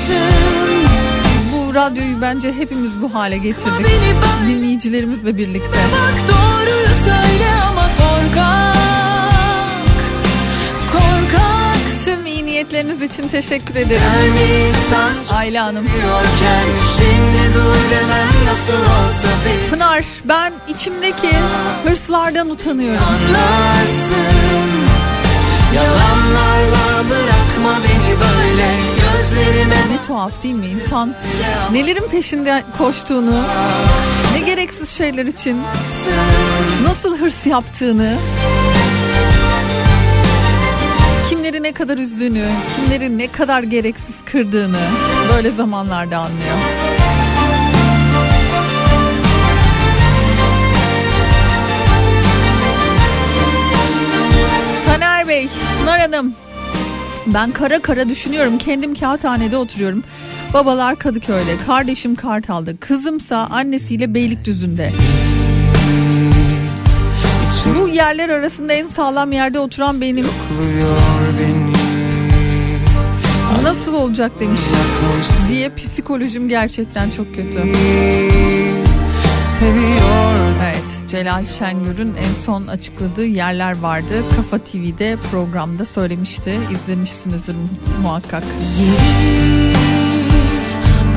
[1.68, 3.86] Bu radyoyu bence hepimiz bu hale getirdik.
[4.48, 5.78] Dinleyicilerimizle birlikte.
[5.92, 8.76] Bak doğruyu söyle ama korkak
[10.92, 14.02] Korkak Tüm iyi niyetleriniz için teşekkür ederim.
[15.32, 15.86] Ayla Hanım.
[16.98, 21.30] Şimdi dur demem nasıl olsa bir Pınar ben içimdeki
[21.84, 23.02] hırslardan utanıyorum.
[23.04, 24.70] anlarsın
[25.74, 28.97] Yalanlarla bırakma beni böyle
[29.88, 31.14] Ne tuhaf değil mi insan
[31.72, 33.42] nelerin peşinde koştuğunu,
[34.32, 35.62] ne gereksiz şeyler için
[36.82, 38.14] nasıl hırs yaptığını,
[41.28, 44.80] kimleri ne kadar üzdüğünü, kimleri ne kadar gereksiz kırdığını
[45.34, 46.56] böyle zamanlarda anlıyor.
[54.86, 55.48] Taner Bey,
[55.80, 56.34] Pınar Hanım.
[57.34, 58.58] Ben kara kara düşünüyorum.
[58.58, 60.04] Kendim kağıthanede oturuyorum.
[60.54, 64.92] Babalar Kadıköy'de, kardeşim Kartal'da, kızımsa annesiyle Beylikdüzü'nde.
[67.80, 70.26] Bu yerler arasında en sağlam yerde oturan benim.
[70.26, 71.68] Beni
[73.62, 74.60] Nasıl olacak demiş.
[75.48, 77.58] Diye psikolojim gerçekten çok kötü.
[79.40, 84.24] Seviyor Evet, Celal Şengör'ün en son açıkladığı yerler vardı.
[84.36, 86.60] Kafa TV'de programda söylemişti.
[86.72, 87.56] İzlemişsinizdir
[88.02, 88.42] muhakkak.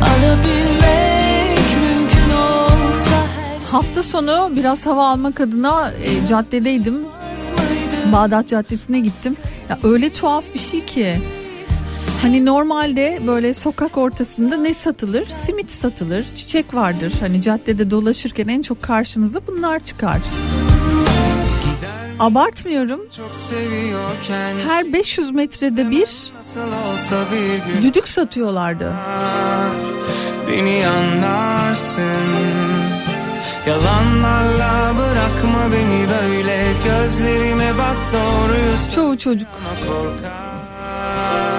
[0.01, 6.95] alabilmek mümkün olsa her Hafta sonu biraz hava almak adına e, caddedeydim.
[8.13, 9.35] Bağdat Caddesi'ne gittim.
[9.69, 11.17] Ya öyle tuhaf bir şey ki.
[12.21, 15.27] Hani normalde böyle sokak ortasında ne satılır?
[15.27, 17.13] Simit satılır, çiçek vardır.
[17.19, 20.17] Hani caddede dolaşırken en çok karşınıza bunlar çıkar.
[22.19, 23.01] Abartmıyorum.
[24.67, 26.07] Her 500 metrede bir
[27.81, 28.93] düdük satıyorlardı.
[30.51, 32.03] Beni anlarsın
[33.67, 39.47] Yalanlarla bırakma beni böyle Gözlerime bak doğruyu Çoğu çocuk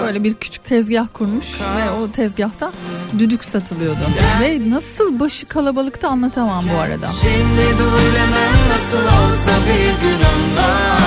[0.02, 2.72] böyle bir küçük tezgah kurmuş ve o tezgahta
[3.18, 3.98] düdük satılıyordu.
[4.40, 7.08] Ve nasıl başı kalabalıkta anlatamam bu arada.
[7.22, 11.02] Şimdi dur demem nasıl olsa bir gün anlar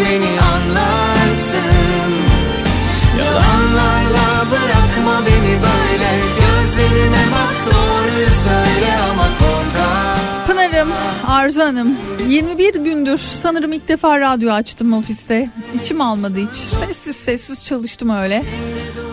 [0.00, 1.70] Beni anlarsın
[3.18, 6.10] Yalanlarla bırakma beni böyle
[6.40, 7.99] Gözlerime bak doğruyu
[11.30, 11.96] Arzu Hanım
[12.28, 15.50] 21 gündür sanırım ilk defa radyo açtım ofiste.
[15.80, 16.56] İçim almadı hiç.
[16.56, 18.42] Sessiz sessiz çalıştım öyle.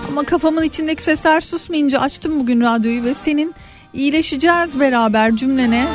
[0.09, 3.55] Ama kafamın içindeki sesler susmayınca açtım bugün radyoyu ve senin
[3.93, 5.87] iyileşeceğiz beraber cümlene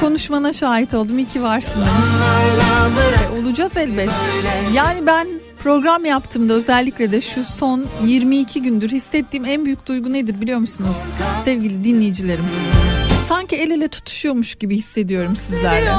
[0.00, 1.18] konuşmana şahit oldum.
[1.18, 2.08] İyi ki varsın demiş.
[3.24, 4.10] E, olacağız elbet.
[4.72, 5.28] Yani ben
[5.58, 10.96] program yaptığımda özellikle de şu son 22 gündür hissettiğim en büyük duygu nedir biliyor musunuz?
[11.44, 12.44] Sevgili dinleyicilerim.
[13.28, 15.90] Sanki el ele tutuşuyormuş gibi hissediyorum sizlerle.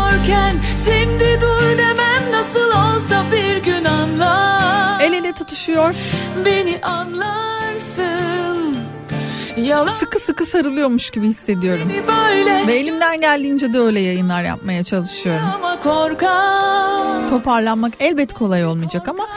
[0.85, 5.95] Şimdi dur demem nasıl olsa bir gün anlar El ele tutuşuyor.
[6.45, 8.75] Beni anlarsın
[9.57, 11.91] Yalan Sıkı sıkı sarılıyormuş gibi hissediyorum.
[12.07, 15.45] böyle Ve elimden geldiğince de öyle yayınlar yapmaya çalışıyorum.
[15.55, 19.27] ama korkak Toparlanmak elbet kolay olmayacak ama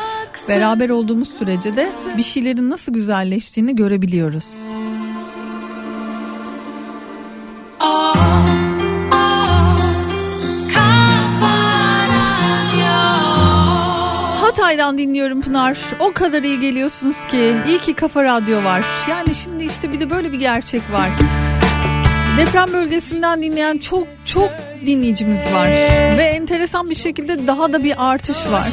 [0.48, 4.46] beraber olduğumuz sürece de bir şeylerin nasıl güzelleştiğini görebiliyoruz.
[14.68, 15.78] Hatay'dan dinliyorum Pınar.
[16.00, 17.56] O kadar iyi geliyorsunuz ki.
[17.68, 18.84] İyi ki Kafa Radyo var.
[19.10, 21.08] Yani şimdi işte bir de böyle bir gerçek var.
[22.38, 24.50] Deprem bölgesinden dinleyen çok çok
[24.86, 25.68] dinleyicimiz var
[26.16, 28.66] ve enteresan bir şekilde daha da bir artış var.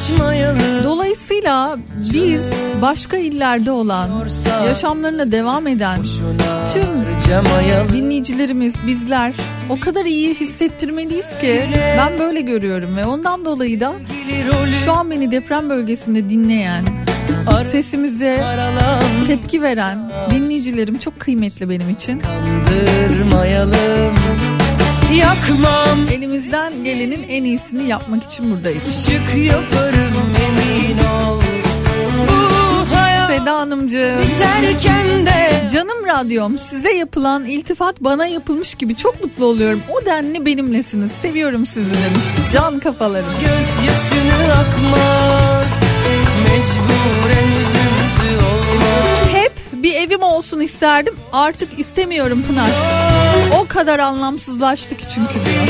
[0.83, 1.77] Dolayısıyla
[2.13, 2.41] biz
[2.81, 4.25] başka illerde olan,
[4.65, 5.97] yaşamlarına devam eden
[6.73, 7.03] tüm
[7.93, 9.33] dinleyicilerimiz, bizler
[9.69, 13.93] o kadar iyi hissettirmeliyiz ki ben böyle görüyorum ve ondan dolayı da
[14.85, 16.85] şu an beni deprem bölgesinde dinleyen,
[17.71, 18.43] sesimize
[19.27, 22.19] tepki veren dinleyicilerim çok kıymetli benim için.
[22.19, 24.15] Kandırmayalım
[25.15, 28.83] Yakmam Elimizden gelenin en iyisini yapmak için buradayız.
[29.07, 30.13] Işık yaparım
[30.47, 31.41] emin ol
[33.27, 34.19] Seda Hanımcığım.
[34.19, 39.81] biterken de Canım radyom size yapılan iltifat bana yapılmış gibi çok mutlu oluyorum.
[39.91, 41.11] O denli benimlesiniz.
[41.11, 42.53] Seviyorum sizi demiş.
[42.53, 43.25] Can kafalarım.
[44.51, 45.94] Akmaz Mecburen üzüntü olmaz
[49.31, 51.13] Hep bir evim olsun isterdim.
[51.33, 52.69] Artık istemiyorum Pınar.
[53.61, 55.67] O kadar anlamsızlaştık çünkü diyor.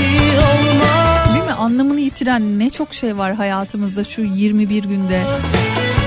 [1.34, 1.54] Değil mi?
[1.54, 5.22] Anlamını yitiren ne çok şey var hayatımızda şu 21 günde.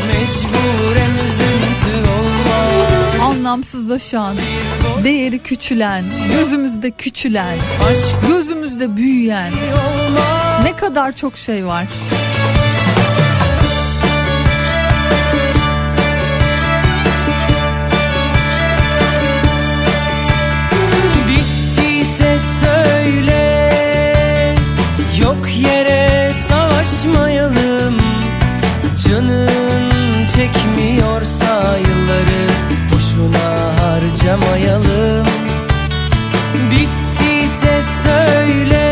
[0.06, 4.36] Mecburen üzüntü olmaz Anlamsızlaşan,
[5.04, 7.58] değeri küçülen, gözümüzde küçülen,
[8.28, 9.52] gözümüzde büyüyen
[10.62, 11.84] ne kadar çok şey var.
[29.18, 32.48] Canın çekmiyorsa yılları
[32.92, 35.26] Boşuna harcamayalım.
[36.70, 38.87] Bittiyse söyle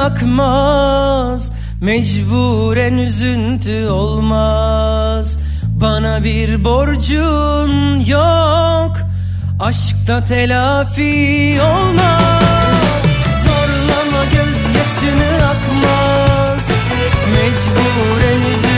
[0.00, 1.52] akmaz.
[1.80, 5.38] Mecburen üzüntü olmaz.
[5.80, 8.96] Bana bir borcun yok.
[9.60, 13.04] Aşkta telafi olmaz.
[13.44, 16.70] Zorlama gözyaşını akmaz.
[17.32, 18.69] Mecburen üzüntü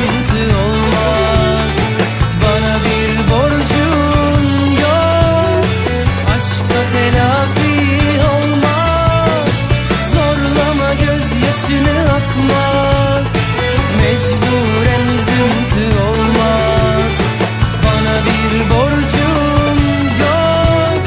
[18.53, 19.79] bir borcun
[20.21, 21.03] yok.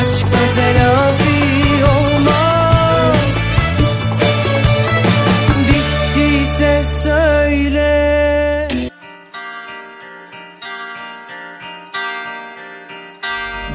[0.00, 3.36] Aşkta telafi olmaz.
[5.68, 7.92] Bittiyse söyle.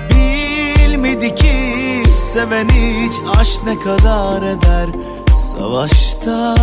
[0.09, 4.89] Bilmedi ki seven hiç aşk ne kadar eder?
[5.35, 6.55] Savaşta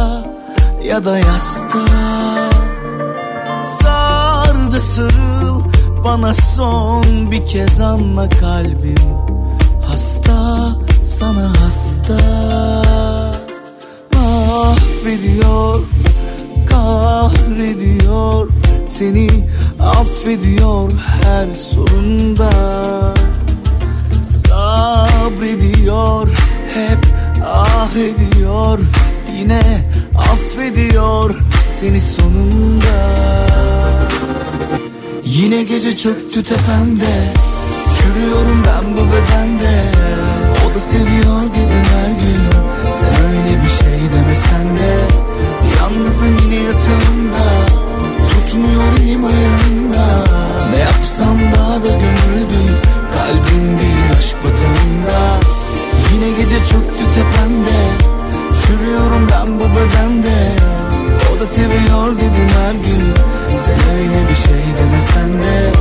[0.85, 1.79] ya da yasta
[3.63, 5.44] Sar da sarıl
[6.05, 8.95] bana son bir kez anla kalbim.
[9.87, 10.71] Hasta
[11.03, 12.19] sana hasta.
[14.15, 15.81] Mahvediyor
[16.67, 18.49] kahrediyor
[18.87, 19.29] Seni
[19.81, 20.91] affediyor
[21.23, 22.51] her sorunda.
[24.25, 26.29] Sabrediyor
[26.75, 27.07] hep
[27.47, 28.79] ah ediyor
[29.39, 29.63] Yine
[30.17, 31.35] affediyor
[31.71, 33.44] seni sonunda
[35.35, 37.33] Yine gece çöktü tepemde.
[37.97, 39.75] Çürüyorum ben bu bedende.
[40.67, 42.43] O da seviyor dedim her gün.
[42.99, 44.95] Sen öyle bir şey demesen de.
[45.79, 47.45] Yalnızım yine yatağımda.
[48.31, 49.64] Tutmuyor elim ayağımda
[64.55, 65.73] şey demesen de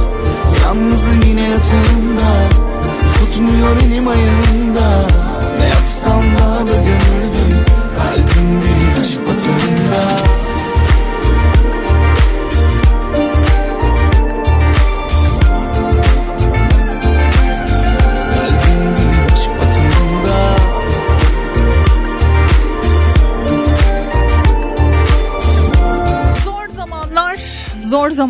[0.64, 2.30] Yalnızım yine yatağımda
[3.14, 5.23] Tutmuyor elim ayağımda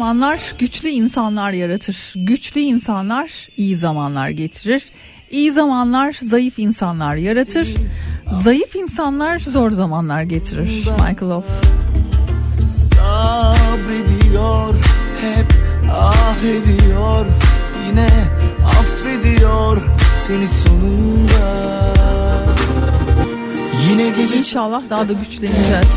[0.04, 2.14] zamanlar güçlü insanlar yaratır.
[2.16, 4.86] Güçlü insanlar iyi zamanlar getirir.
[5.32, 7.76] İyi zamanlar zayıf insanlar yaratır.
[8.44, 10.86] Zayıf insanlar zor zamanlar getirir.
[10.88, 11.46] Michael Off.
[12.72, 14.76] Sabrediyor
[15.22, 15.46] hep
[15.92, 17.26] ah ediyor
[17.88, 18.08] Yine
[18.66, 19.82] affediyor
[20.18, 21.46] seni sonunda
[23.90, 25.90] Yine gece İnşallah daha da güçleneceğiz.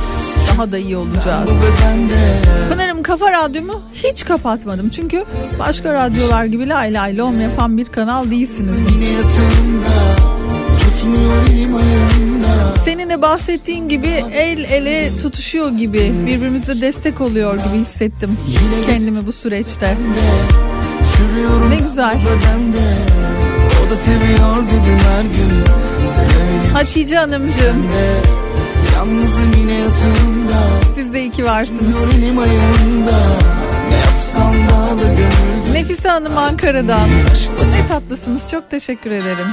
[0.50, 1.50] Daha da iyi olacağız.
[1.50, 2.65] bu bedende
[3.06, 4.88] Kafa Radyomu hiç kapatmadım.
[4.88, 5.24] Çünkü
[5.58, 8.78] başka radyolar gibi lay lay lom yapan bir kanal değilsiniz.
[12.84, 18.36] Senin de bahsettiğin gibi el ele tutuşuyor gibi birbirimize destek oluyor gibi hissettim
[18.86, 19.96] kendimi bu süreçte.
[21.68, 22.18] Ne güzel.
[26.72, 27.86] Hatice Hanımcığım
[28.96, 30.25] Yalnızım yine yatağımda
[35.02, 37.08] da gönül Nefise Hanım Ankara'dan.
[37.72, 39.46] Ne tatlısınız çok teşekkür ederim.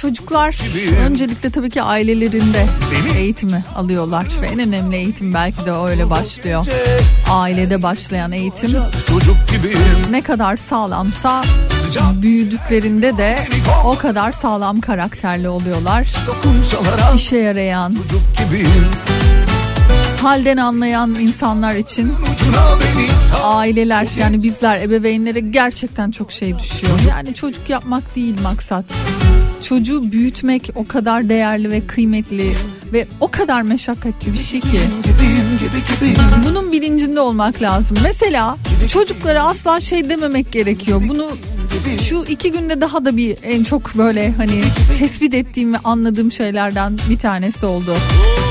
[0.00, 0.56] Çocuklar
[1.06, 2.66] öncelikle tabii ki ailelerinde
[3.16, 6.66] eğitimi alıyorlar ve en önemli eğitim belki de öyle başlıyor.
[7.30, 8.70] Ailede başlayan eğitim
[10.10, 11.42] ne kadar sağlamsa
[12.22, 13.38] büyüdüklerinde de
[13.84, 16.08] o kadar sağlam karakterli oluyorlar.
[17.14, 17.94] İşe yarayan,
[20.22, 22.12] halden anlayan insanlar için
[23.42, 26.98] aileler yani bizler ebeveynlere gerçekten çok şey düşüyor.
[27.08, 28.84] Yani çocuk yapmak değil maksat.
[29.62, 32.54] Çocuğu büyütmek o kadar değerli ve kıymetli.
[32.92, 34.80] ve o kadar meşakkatli bir şey ki.
[36.44, 37.96] Bunun bilincinde olmak lazım.
[38.02, 38.56] Mesela
[38.88, 41.02] çocuklara asla şey dememek gerekiyor.
[41.08, 41.28] Bunu
[42.02, 44.62] şu iki günde daha da bir en çok böyle hani
[44.98, 47.94] tespit ettiğim ve anladığım şeylerden bir tanesi oldu.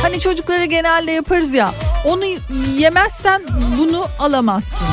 [0.01, 1.73] Hani çocuklara genelde yaparız ya
[2.05, 2.23] onu
[2.77, 3.41] yemezsen
[3.77, 4.87] bunu alamazsın.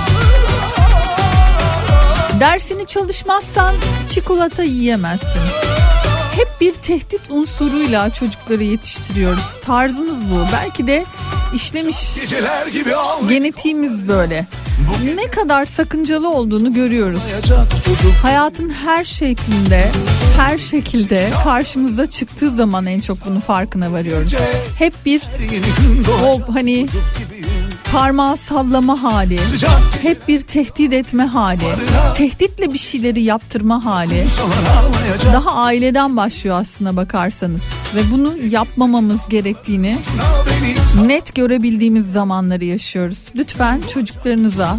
[2.41, 3.75] Dersini çalışmazsan
[4.09, 5.41] çikolata yiyemezsin.
[6.37, 9.61] Hep bir tehdit unsuruyla çocukları yetiştiriyoruz.
[9.65, 10.47] Tarzımız bu.
[10.53, 11.05] Belki de
[11.55, 11.97] işlemiş
[13.29, 14.47] genetiğimiz böyle.
[15.17, 17.21] Ne kadar sakıncalı olduğunu görüyoruz.
[18.23, 19.91] Hayatın her şeklinde,
[20.37, 24.35] her şekilde karşımıza çıktığı zaman en çok bunun farkına varıyoruz.
[24.79, 25.23] Hep bir
[26.25, 26.87] o hani
[27.93, 29.39] parmağı sallama hali,
[30.03, 31.65] hep bir tehdit etme hali,
[32.17, 34.27] tehditle bir şeyleri yaptırma hali.
[35.33, 37.63] Daha aileden başlıyor aslına bakarsanız.
[37.95, 39.99] Ve bunu yapmamamız gerektiğini
[41.07, 43.19] net görebildiğimiz zamanları yaşıyoruz.
[43.37, 44.79] Lütfen çocuklarınıza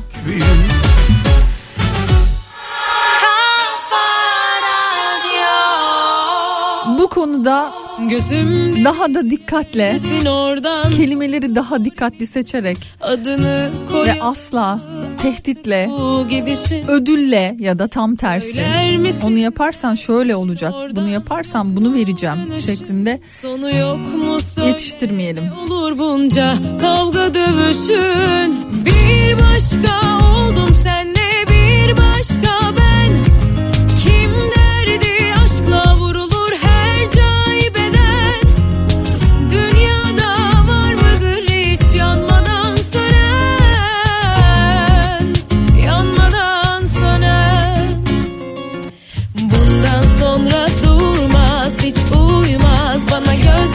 [7.07, 7.73] bu konuda
[8.09, 9.97] Gözüm daha da dikkatle
[10.29, 14.79] oradan kelimeleri daha dikkatli seçerek adını koy ve asla
[15.21, 18.61] tehditle bu gidişin ödülle ya da tam tersi
[18.99, 19.27] misin?
[19.27, 22.35] onu yaparsan şöyle olacak bunu yaparsan bunu vereceğim
[22.65, 25.43] şeklinde sonu yok mu söyle yetiştirmeyelim.
[25.65, 28.55] olur bunca kavga dövüşün
[28.85, 32.86] bir başka oldum senle bir başka ben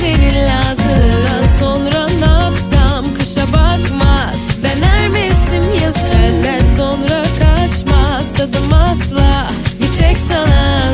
[0.02, 3.14] gözlerin lazım Bundan sonra ne yapsam?
[3.14, 4.46] Kışa bakmaz.
[4.64, 8.32] Ben her mevsim yaz senden sonra kaçmaz.
[8.32, 9.48] Tadım asla.
[9.80, 10.92] Bir tek sana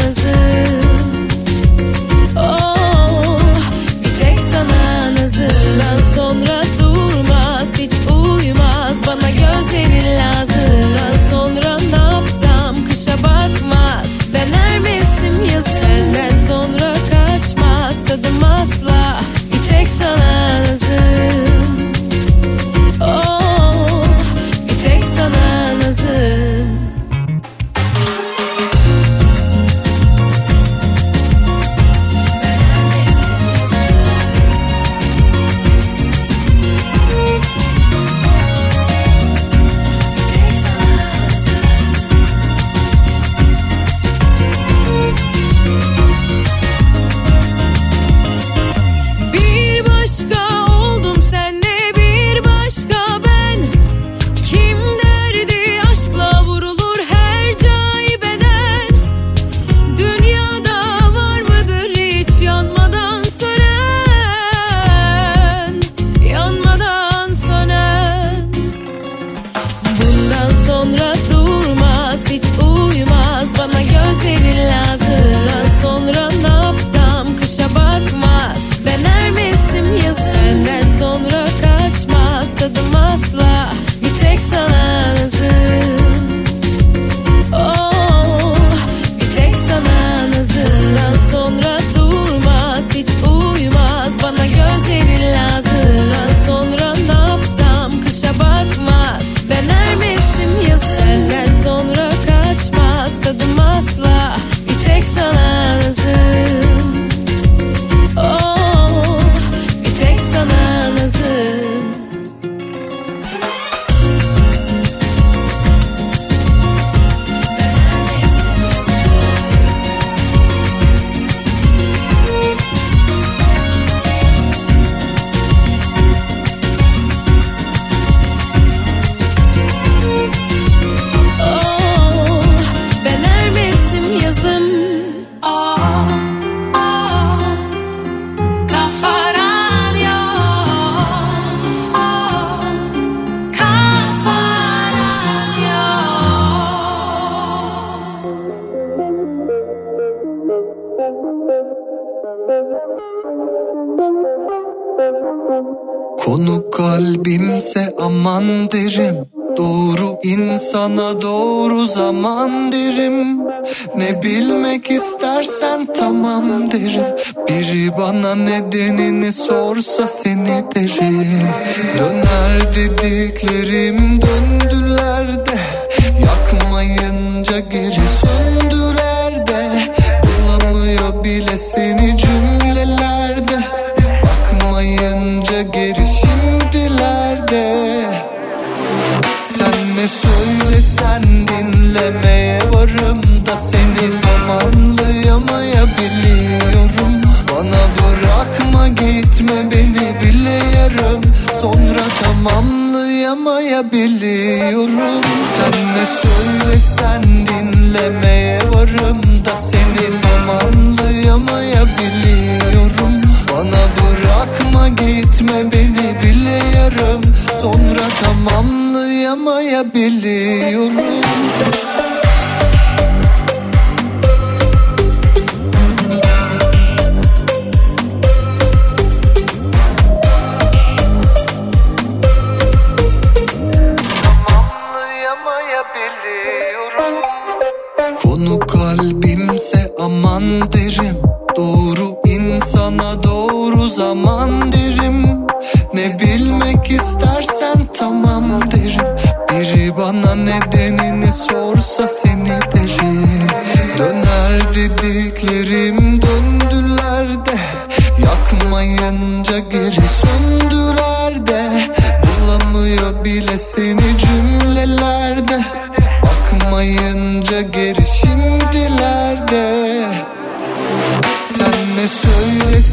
[20.01, 20.48] bir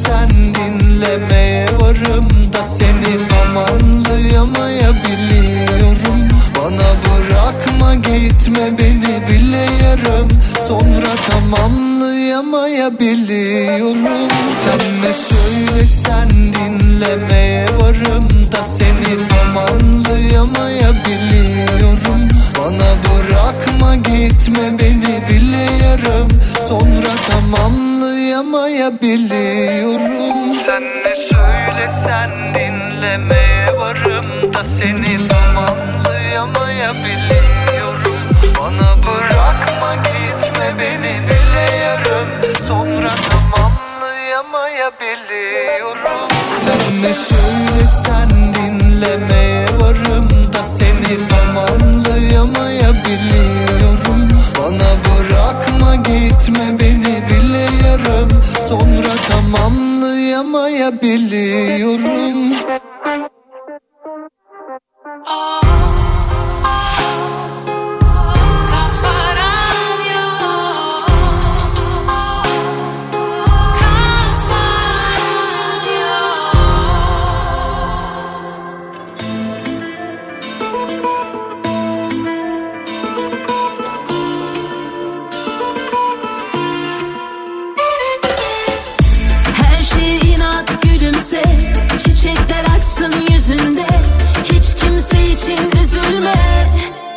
[0.05, 6.29] söylesen dinlemeye varım da Seni tam anlayamayabiliyorum.
[6.57, 10.27] Bana bırakma gitme beni bile yarım.
[10.67, 14.29] Sonra tamamlayamayabiliyorum
[14.63, 22.21] Sen ne söylesen dinlemeye varım da Seni tam anlayamayabiliyorum.
[22.57, 26.27] Bana bırakma gitme beni bile yarım.
[26.69, 27.11] Sonra
[28.25, 38.19] tamamlayamayabiliyorum Sen ne söylesen dinlemeye varım da Seni tamamlayamayabiliyorum
[38.59, 42.27] Bana bırakma gitme beni bile yarım.
[42.67, 46.29] Sonra tamamlayamayabiliyorum
[46.65, 56.84] Sen ne söylesen dinlemeye varım da Seni tamamlayamayabiliyorum Bana bırakma gitme beni
[60.45, 62.54] tamamlayamayabiliyorum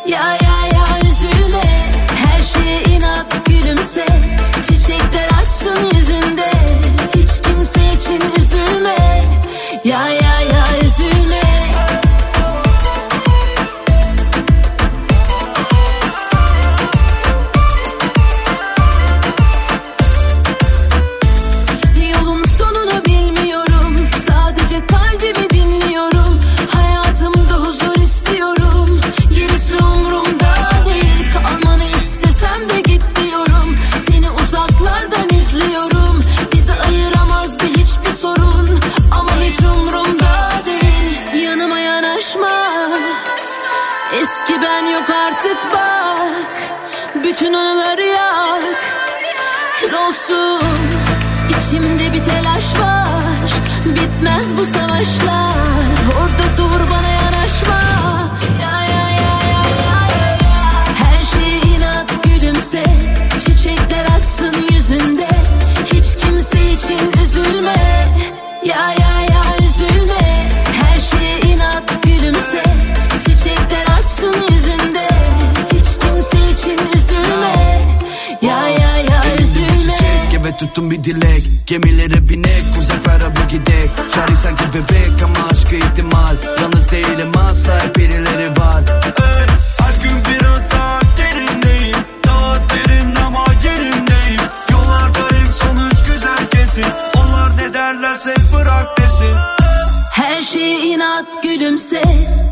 [0.09, 1.63] Ya ya ya üzülme.
[2.15, 4.05] Her şeye inat gülümse.
[4.67, 6.51] Çiçekler açsın yüzünde.
[7.15, 8.95] Hiç kimse için üzülme.
[9.83, 10.28] Ya ya
[54.59, 55.55] bu savaşlar
[56.21, 57.79] Orada dur bana yanaşma.
[58.61, 59.39] Ya ya ya.
[60.95, 62.83] Her şeye inat gülümse.
[63.39, 65.27] Çiçekler açsın yüzünde.
[65.85, 67.75] Hiç kimse için üzülme.
[68.65, 68.98] Ya ya
[80.59, 81.43] tuttum bir dilek.
[81.67, 83.89] Gemilere binek uzaklara bu gidek.
[84.15, 86.35] Şari sanki bebek ama aşkı ihtimal.
[86.61, 88.83] Yalnız değilim asla hep birileri var.
[89.03, 89.45] Hey,
[89.79, 91.97] Her gün biraz daha derindeyim.
[92.25, 94.41] Daha derin ama yerimdeyim
[94.71, 96.85] Yollarda hep sonuç güzel kesin.
[97.15, 99.35] Onlar ne derlerse bırak desin.
[100.13, 102.01] Her şeye inat gülümse.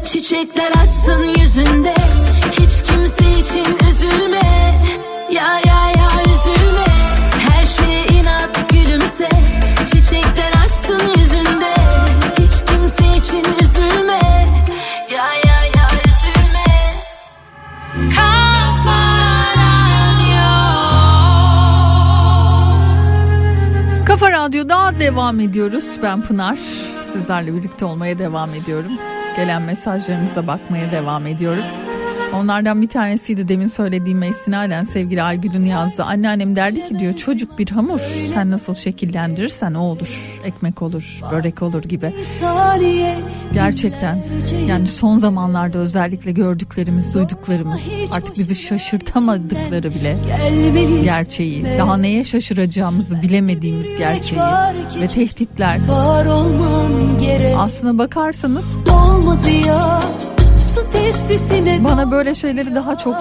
[0.05, 1.95] Çiçekler açsın yüzünde.
[2.51, 4.41] Hiç kimse için üzülme.
[5.31, 6.86] Ya ya ya üzülme.
[24.47, 25.85] Radyo'da devam ediyoruz.
[26.03, 26.55] Ben Pınar.
[26.99, 28.91] Sizlerle birlikte olmaya devam ediyorum.
[29.35, 31.63] Gelen mesajlarınıza bakmaya devam ediyorum.
[32.33, 36.03] Onlardan bir tanesiydi demin söylediğime istinaden sevgili Aygül'ün yazdı.
[36.03, 37.99] Anneannem derdi ki diyor çocuk bir hamur.
[38.33, 40.39] Sen nasıl şekillendirirsen o olur.
[40.45, 42.13] Ekmek olur, börek olur gibi.
[43.53, 44.19] Gerçekten
[44.67, 47.79] yani son zamanlarda özellikle gördüklerimiz, duyduklarımız
[48.15, 50.17] artık bizi şaşırtamadıkları bile
[51.03, 51.65] gerçeği.
[51.79, 54.41] Daha neye şaşıracağımızı bilemediğimiz gerçeği
[55.01, 55.79] ve tehditler.
[57.57, 60.01] Aslına bakarsanız Olmadı ya
[61.84, 63.15] bana böyle şeyleri daha çok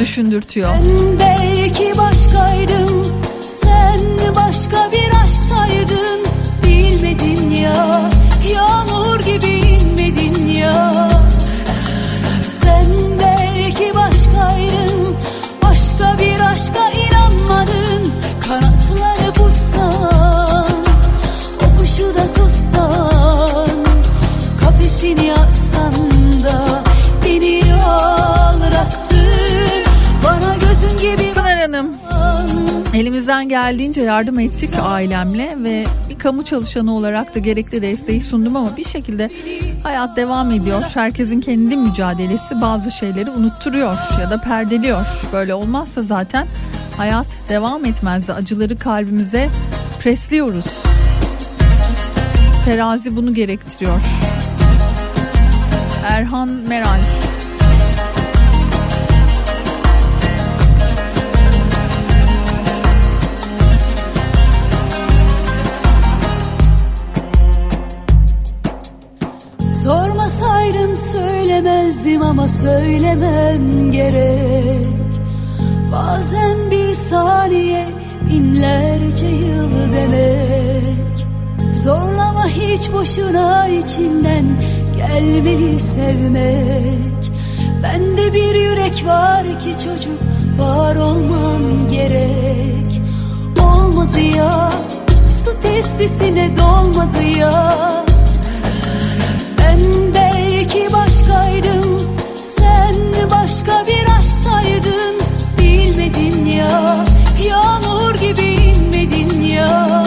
[0.00, 0.68] düşündürtüyor.
[0.74, 3.06] Ben belki başkaydım
[3.46, 4.00] Sen
[4.36, 6.20] başka bir aşktaydın
[6.66, 8.00] Bilmedin ya
[8.52, 11.11] Yağmur gibi inmedin ya
[33.22, 38.76] elimizden geldiğince yardım ettik ailemle ve bir kamu çalışanı olarak da gerekli desteği sundum ama
[38.76, 39.30] bir şekilde
[39.82, 40.82] hayat devam ediyor.
[40.94, 45.06] Herkesin kendi mücadelesi bazı şeyleri unutturuyor ya da perdeliyor.
[45.32, 46.46] Böyle olmazsa zaten
[46.96, 48.32] hayat devam etmezdi.
[48.32, 49.48] Acıları kalbimize
[50.00, 50.66] presliyoruz.
[52.64, 54.00] Terazi bunu gerektiriyor.
[56.08, 57.21] Erhan Meral
[70.72, 74.86] Sormasaydın söylemezdim ama söylemem gerek.
[75.92, 77.86] Bazen bir saniye
[78.30, 81.26] binlerce yıl demek.
[81.72, 84.44] Zorlama hiç boşuna içinden
[84.96, 87.32] gelmeli sevmek.
[87.82, 90.20] Bende bir yürek var ki çocuk
[90.58, 93.02] var olman gerek.
[93.60, 94.72] Olmadı ya
[95.30, 97.76] su testisine dolmadı ya.
[99.58, 100.12] Ben
[100.62, 102.94] belki başkaydım Sen
[103.30, 105.20] başka bir aşktaydın.
[105.58, 107.04] Bilmedin ya
[107.48, 110.04] Yağmur gibi inmedin ya.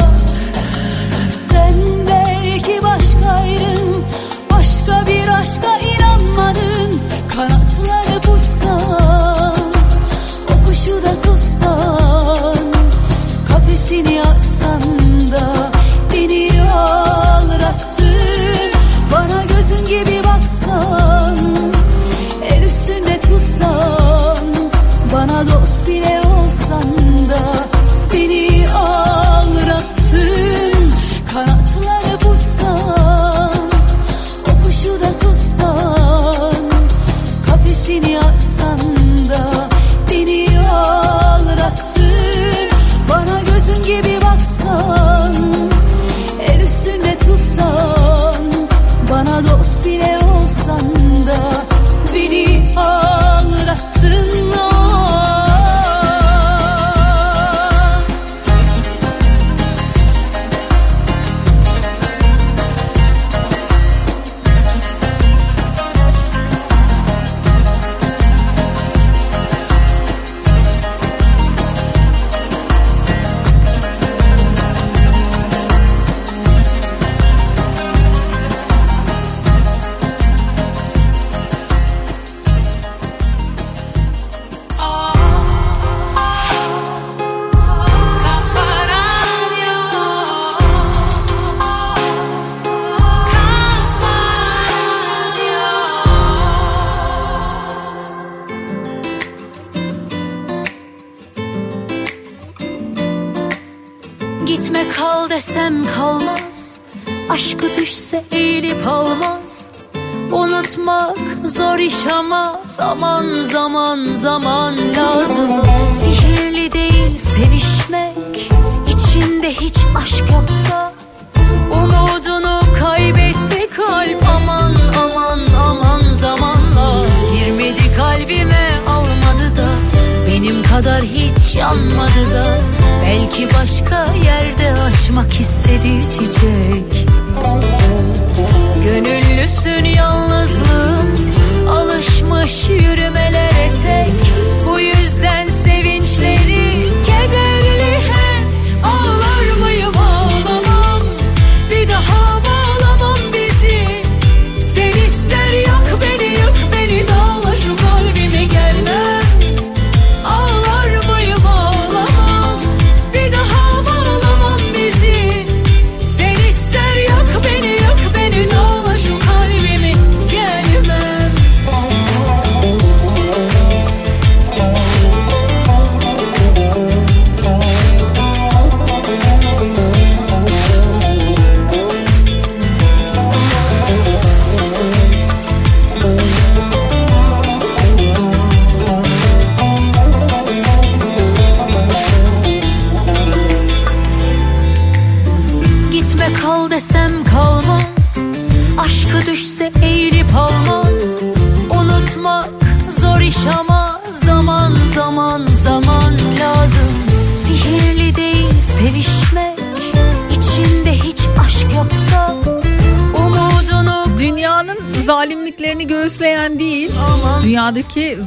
[1.31, 1.73] Sen
[2.07, 4.03] belki başkaydın
[4.51, 7.01] Başka bir aşka inanmadın.
[7.35, 8.04] Kanatları
[23.65, 24.04] corazón.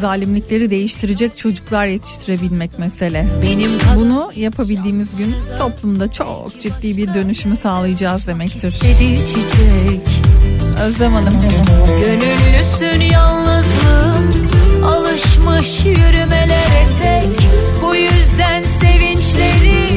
[0.09, 3.27] Zalimlikleri değiştirecek çocuklar yetiştirebilmek mesele.
[3.43, 8.79] Benim Bunu yapabildiğimiz gün toplumda çok ciddi bir dönüşümü sağlayacağız demektir.
[10.83, 11.35] Özlem Hanım.
[12.01, 14.49] Gönüllüsün yalnızlığın
[14.85, 17.31] Alışmış yürümelere tek
[17.83, 19.88] Bu yüzden sevinçleri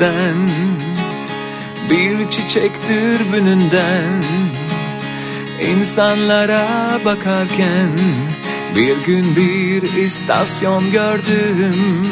[0.00, 0.36] bu yüzden
[1.90, 4.22] Bir çiçek dürbününden
[5.70, 6.66] İnsanlara
[7.04, 7.90] bakarken
[8.76, 12.06] Bir gün bir istasyon gördüm.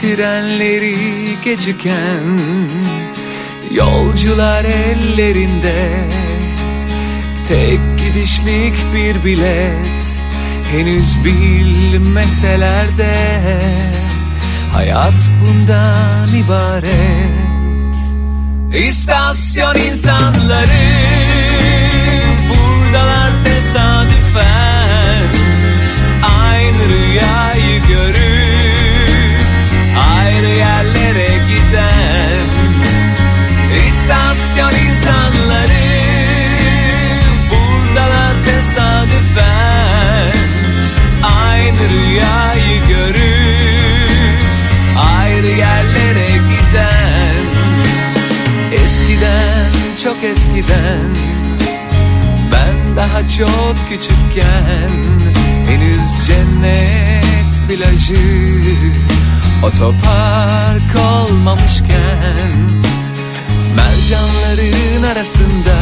[0.00, 0.96] Trenleri
[1.44, 2.38] geciken
[3.70, 6.08] Yolcular ellerinde
[7.48, 10.18] Tek gidişlik bir bilet
[10.72, 13.60] Henüz bilmeseler de
[14.72, 17.96] Hayat bundan ibaret.
[18.88, 20.84] İstasyon insanları
[22.48, 25.28] Buradalar tesadüfen.
[26.50, 28.18] Aynı rüyayı görüp
[30.16, 32.38] Ayrı yerlere giden.
[33.88, 35.88] İstasyon insanları
[37.50, 40.32] Buradalar tesadüfen.
[41.22, 43.27] Aynı rüyayı görüp
[45.38, 47.44] Ayrı yerlere giden.
[48.72, 49.70] Eskiden
[50.04, 51.14] çok eskiden
[52.52, 54.90] Ben daha çok küçükken
[55.66, 57.24] Henüz cennet
[57.68, 58.62] plajı
[59.62, 62.68] Otopark olmamışken
[63.76, 65.76] Mercanların arasında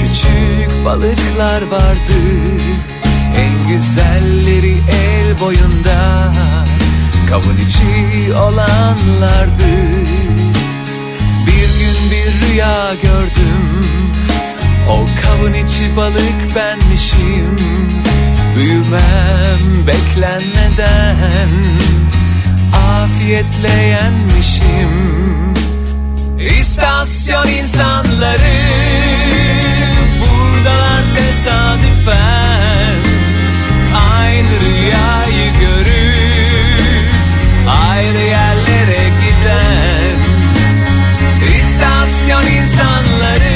[0.00, 2.20] Küçük balıklar vardı.
[3.36, 6.32] En güzelleri el boyunda
[7.28, 9.70] Kavun içi olanlardı.
[11.46, 13.86] Bir gün bir rüya gördüm.
[14.88, 17.56] O kavun içi balık benmişim.
[18.56, 21.48] Büyümem beklenmeden
[22.74, 24.88] Afiyetle yenmişim.
[26.60, 28.56] İstasyon insanları
[30.20, 32.98] Buradalar tesadüfen.
[34.18, 36.47] Aynı rüyayı görür
[37.68, 40.18] Ayrı yerlere giden
[41.60, 43.47] İstasyon insanları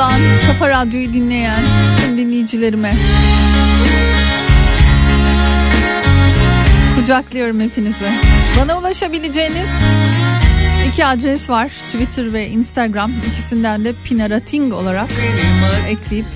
[0.00, 1.62] olan Kafa Radyo'yu dinleyen
[2.04, 2.94] tüm dinleyicilerime
[6.96, 8.04] kucaklıyorum hepinizi.
[8.60, 9.68] Bana ulaşabileceğiniz
[10.88, 11.68] iki adres var.
[11.68, 13.12] Twitter ve Instagram.
[13.32, 15.08] İkisinden de Pinarating olarak
[15.88, 16.26] ekleyip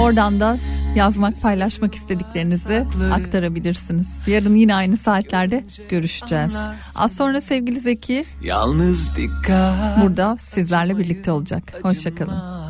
[0.00, 0.58] oradan da
[0.94, 4.08] yazmak, paylaşmak istediklerinizi aktarabilirsiniz.
[4.26, 6.54] Yarın yine aynı saatlerde görüşeceğiz.
[6.96, 11.74] Az sonra sevgili Zeki Yalnız dikkat burada sizlerle birlikte olacak.
[11.82, 12.65] Hoşçakalın.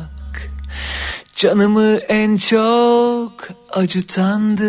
[1.35, 4.67] Canımı en çok acıtandır.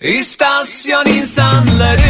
[0.00, 2.00] İstasyon insanları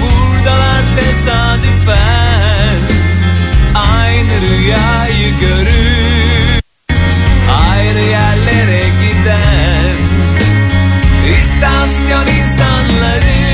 [0.00, 2.78] Buradalar tesadüfen.
[3.74, 6.58] Aynı rüyayı görür
[7.48, 9.96] Ayrı yerlere giden.
[11.30, 13.47] İstasyon insanları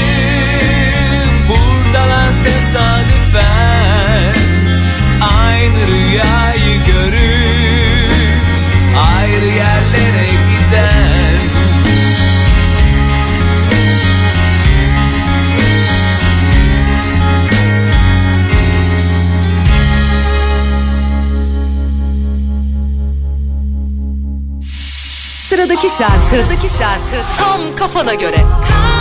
[25.64, 28.36] Sıradaki şarkı, sıradaki şarkı tam kafana göre.
[28.36, 28.93] İki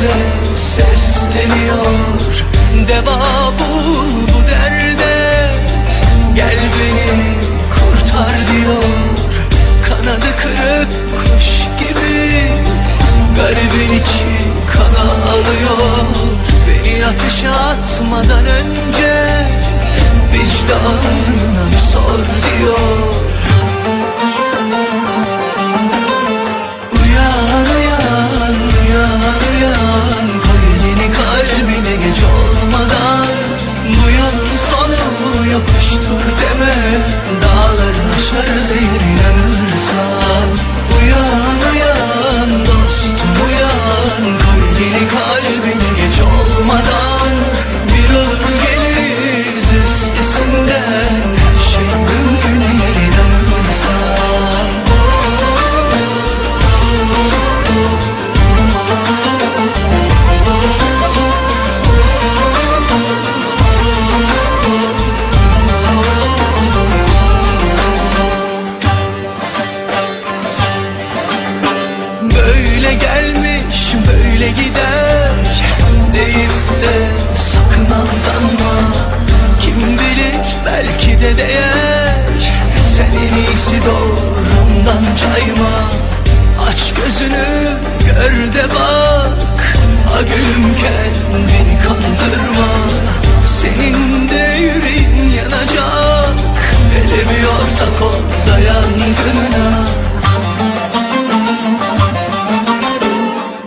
[0.00, 1.84] Hepimize sesleniyor.
[2.88, 3.18] Deva
[3.58, 5.50] bul bu derde.
[6.34, 7.34] Gel beni
[7.74, 8.82] kurtar diyor.
[9.88, 11.48] Kanadı kırık kuş
[11.78, 12.48] gibi.
[13.36, 14.26] Garibin içi
[14.72, 16.06] kana alıyor.
[16.68, 19.46] Beni ateşe atmadan önce
[20.32, 23.29] Vicdanına sor diyor
[37.42, 39.00] Dağların aşarız eğer
[83.86, 85.74] doğrundan cayma
[86.68, 87.46] Aç gözünü
[88.06, 89.76] gör de bak.
[90.12, 92.70] Ha gülüm kendini kandırma.
[93.44, 96.36] Senin de yüreğin yanacak.
[96.94, 99.84] Hele bir ortak ol da yangınına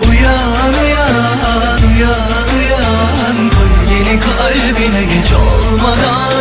[0.10, 3.50] Uyan uyan uyan uyan.
[3.50, 6.33] Koy yeni kalbine geç olmadan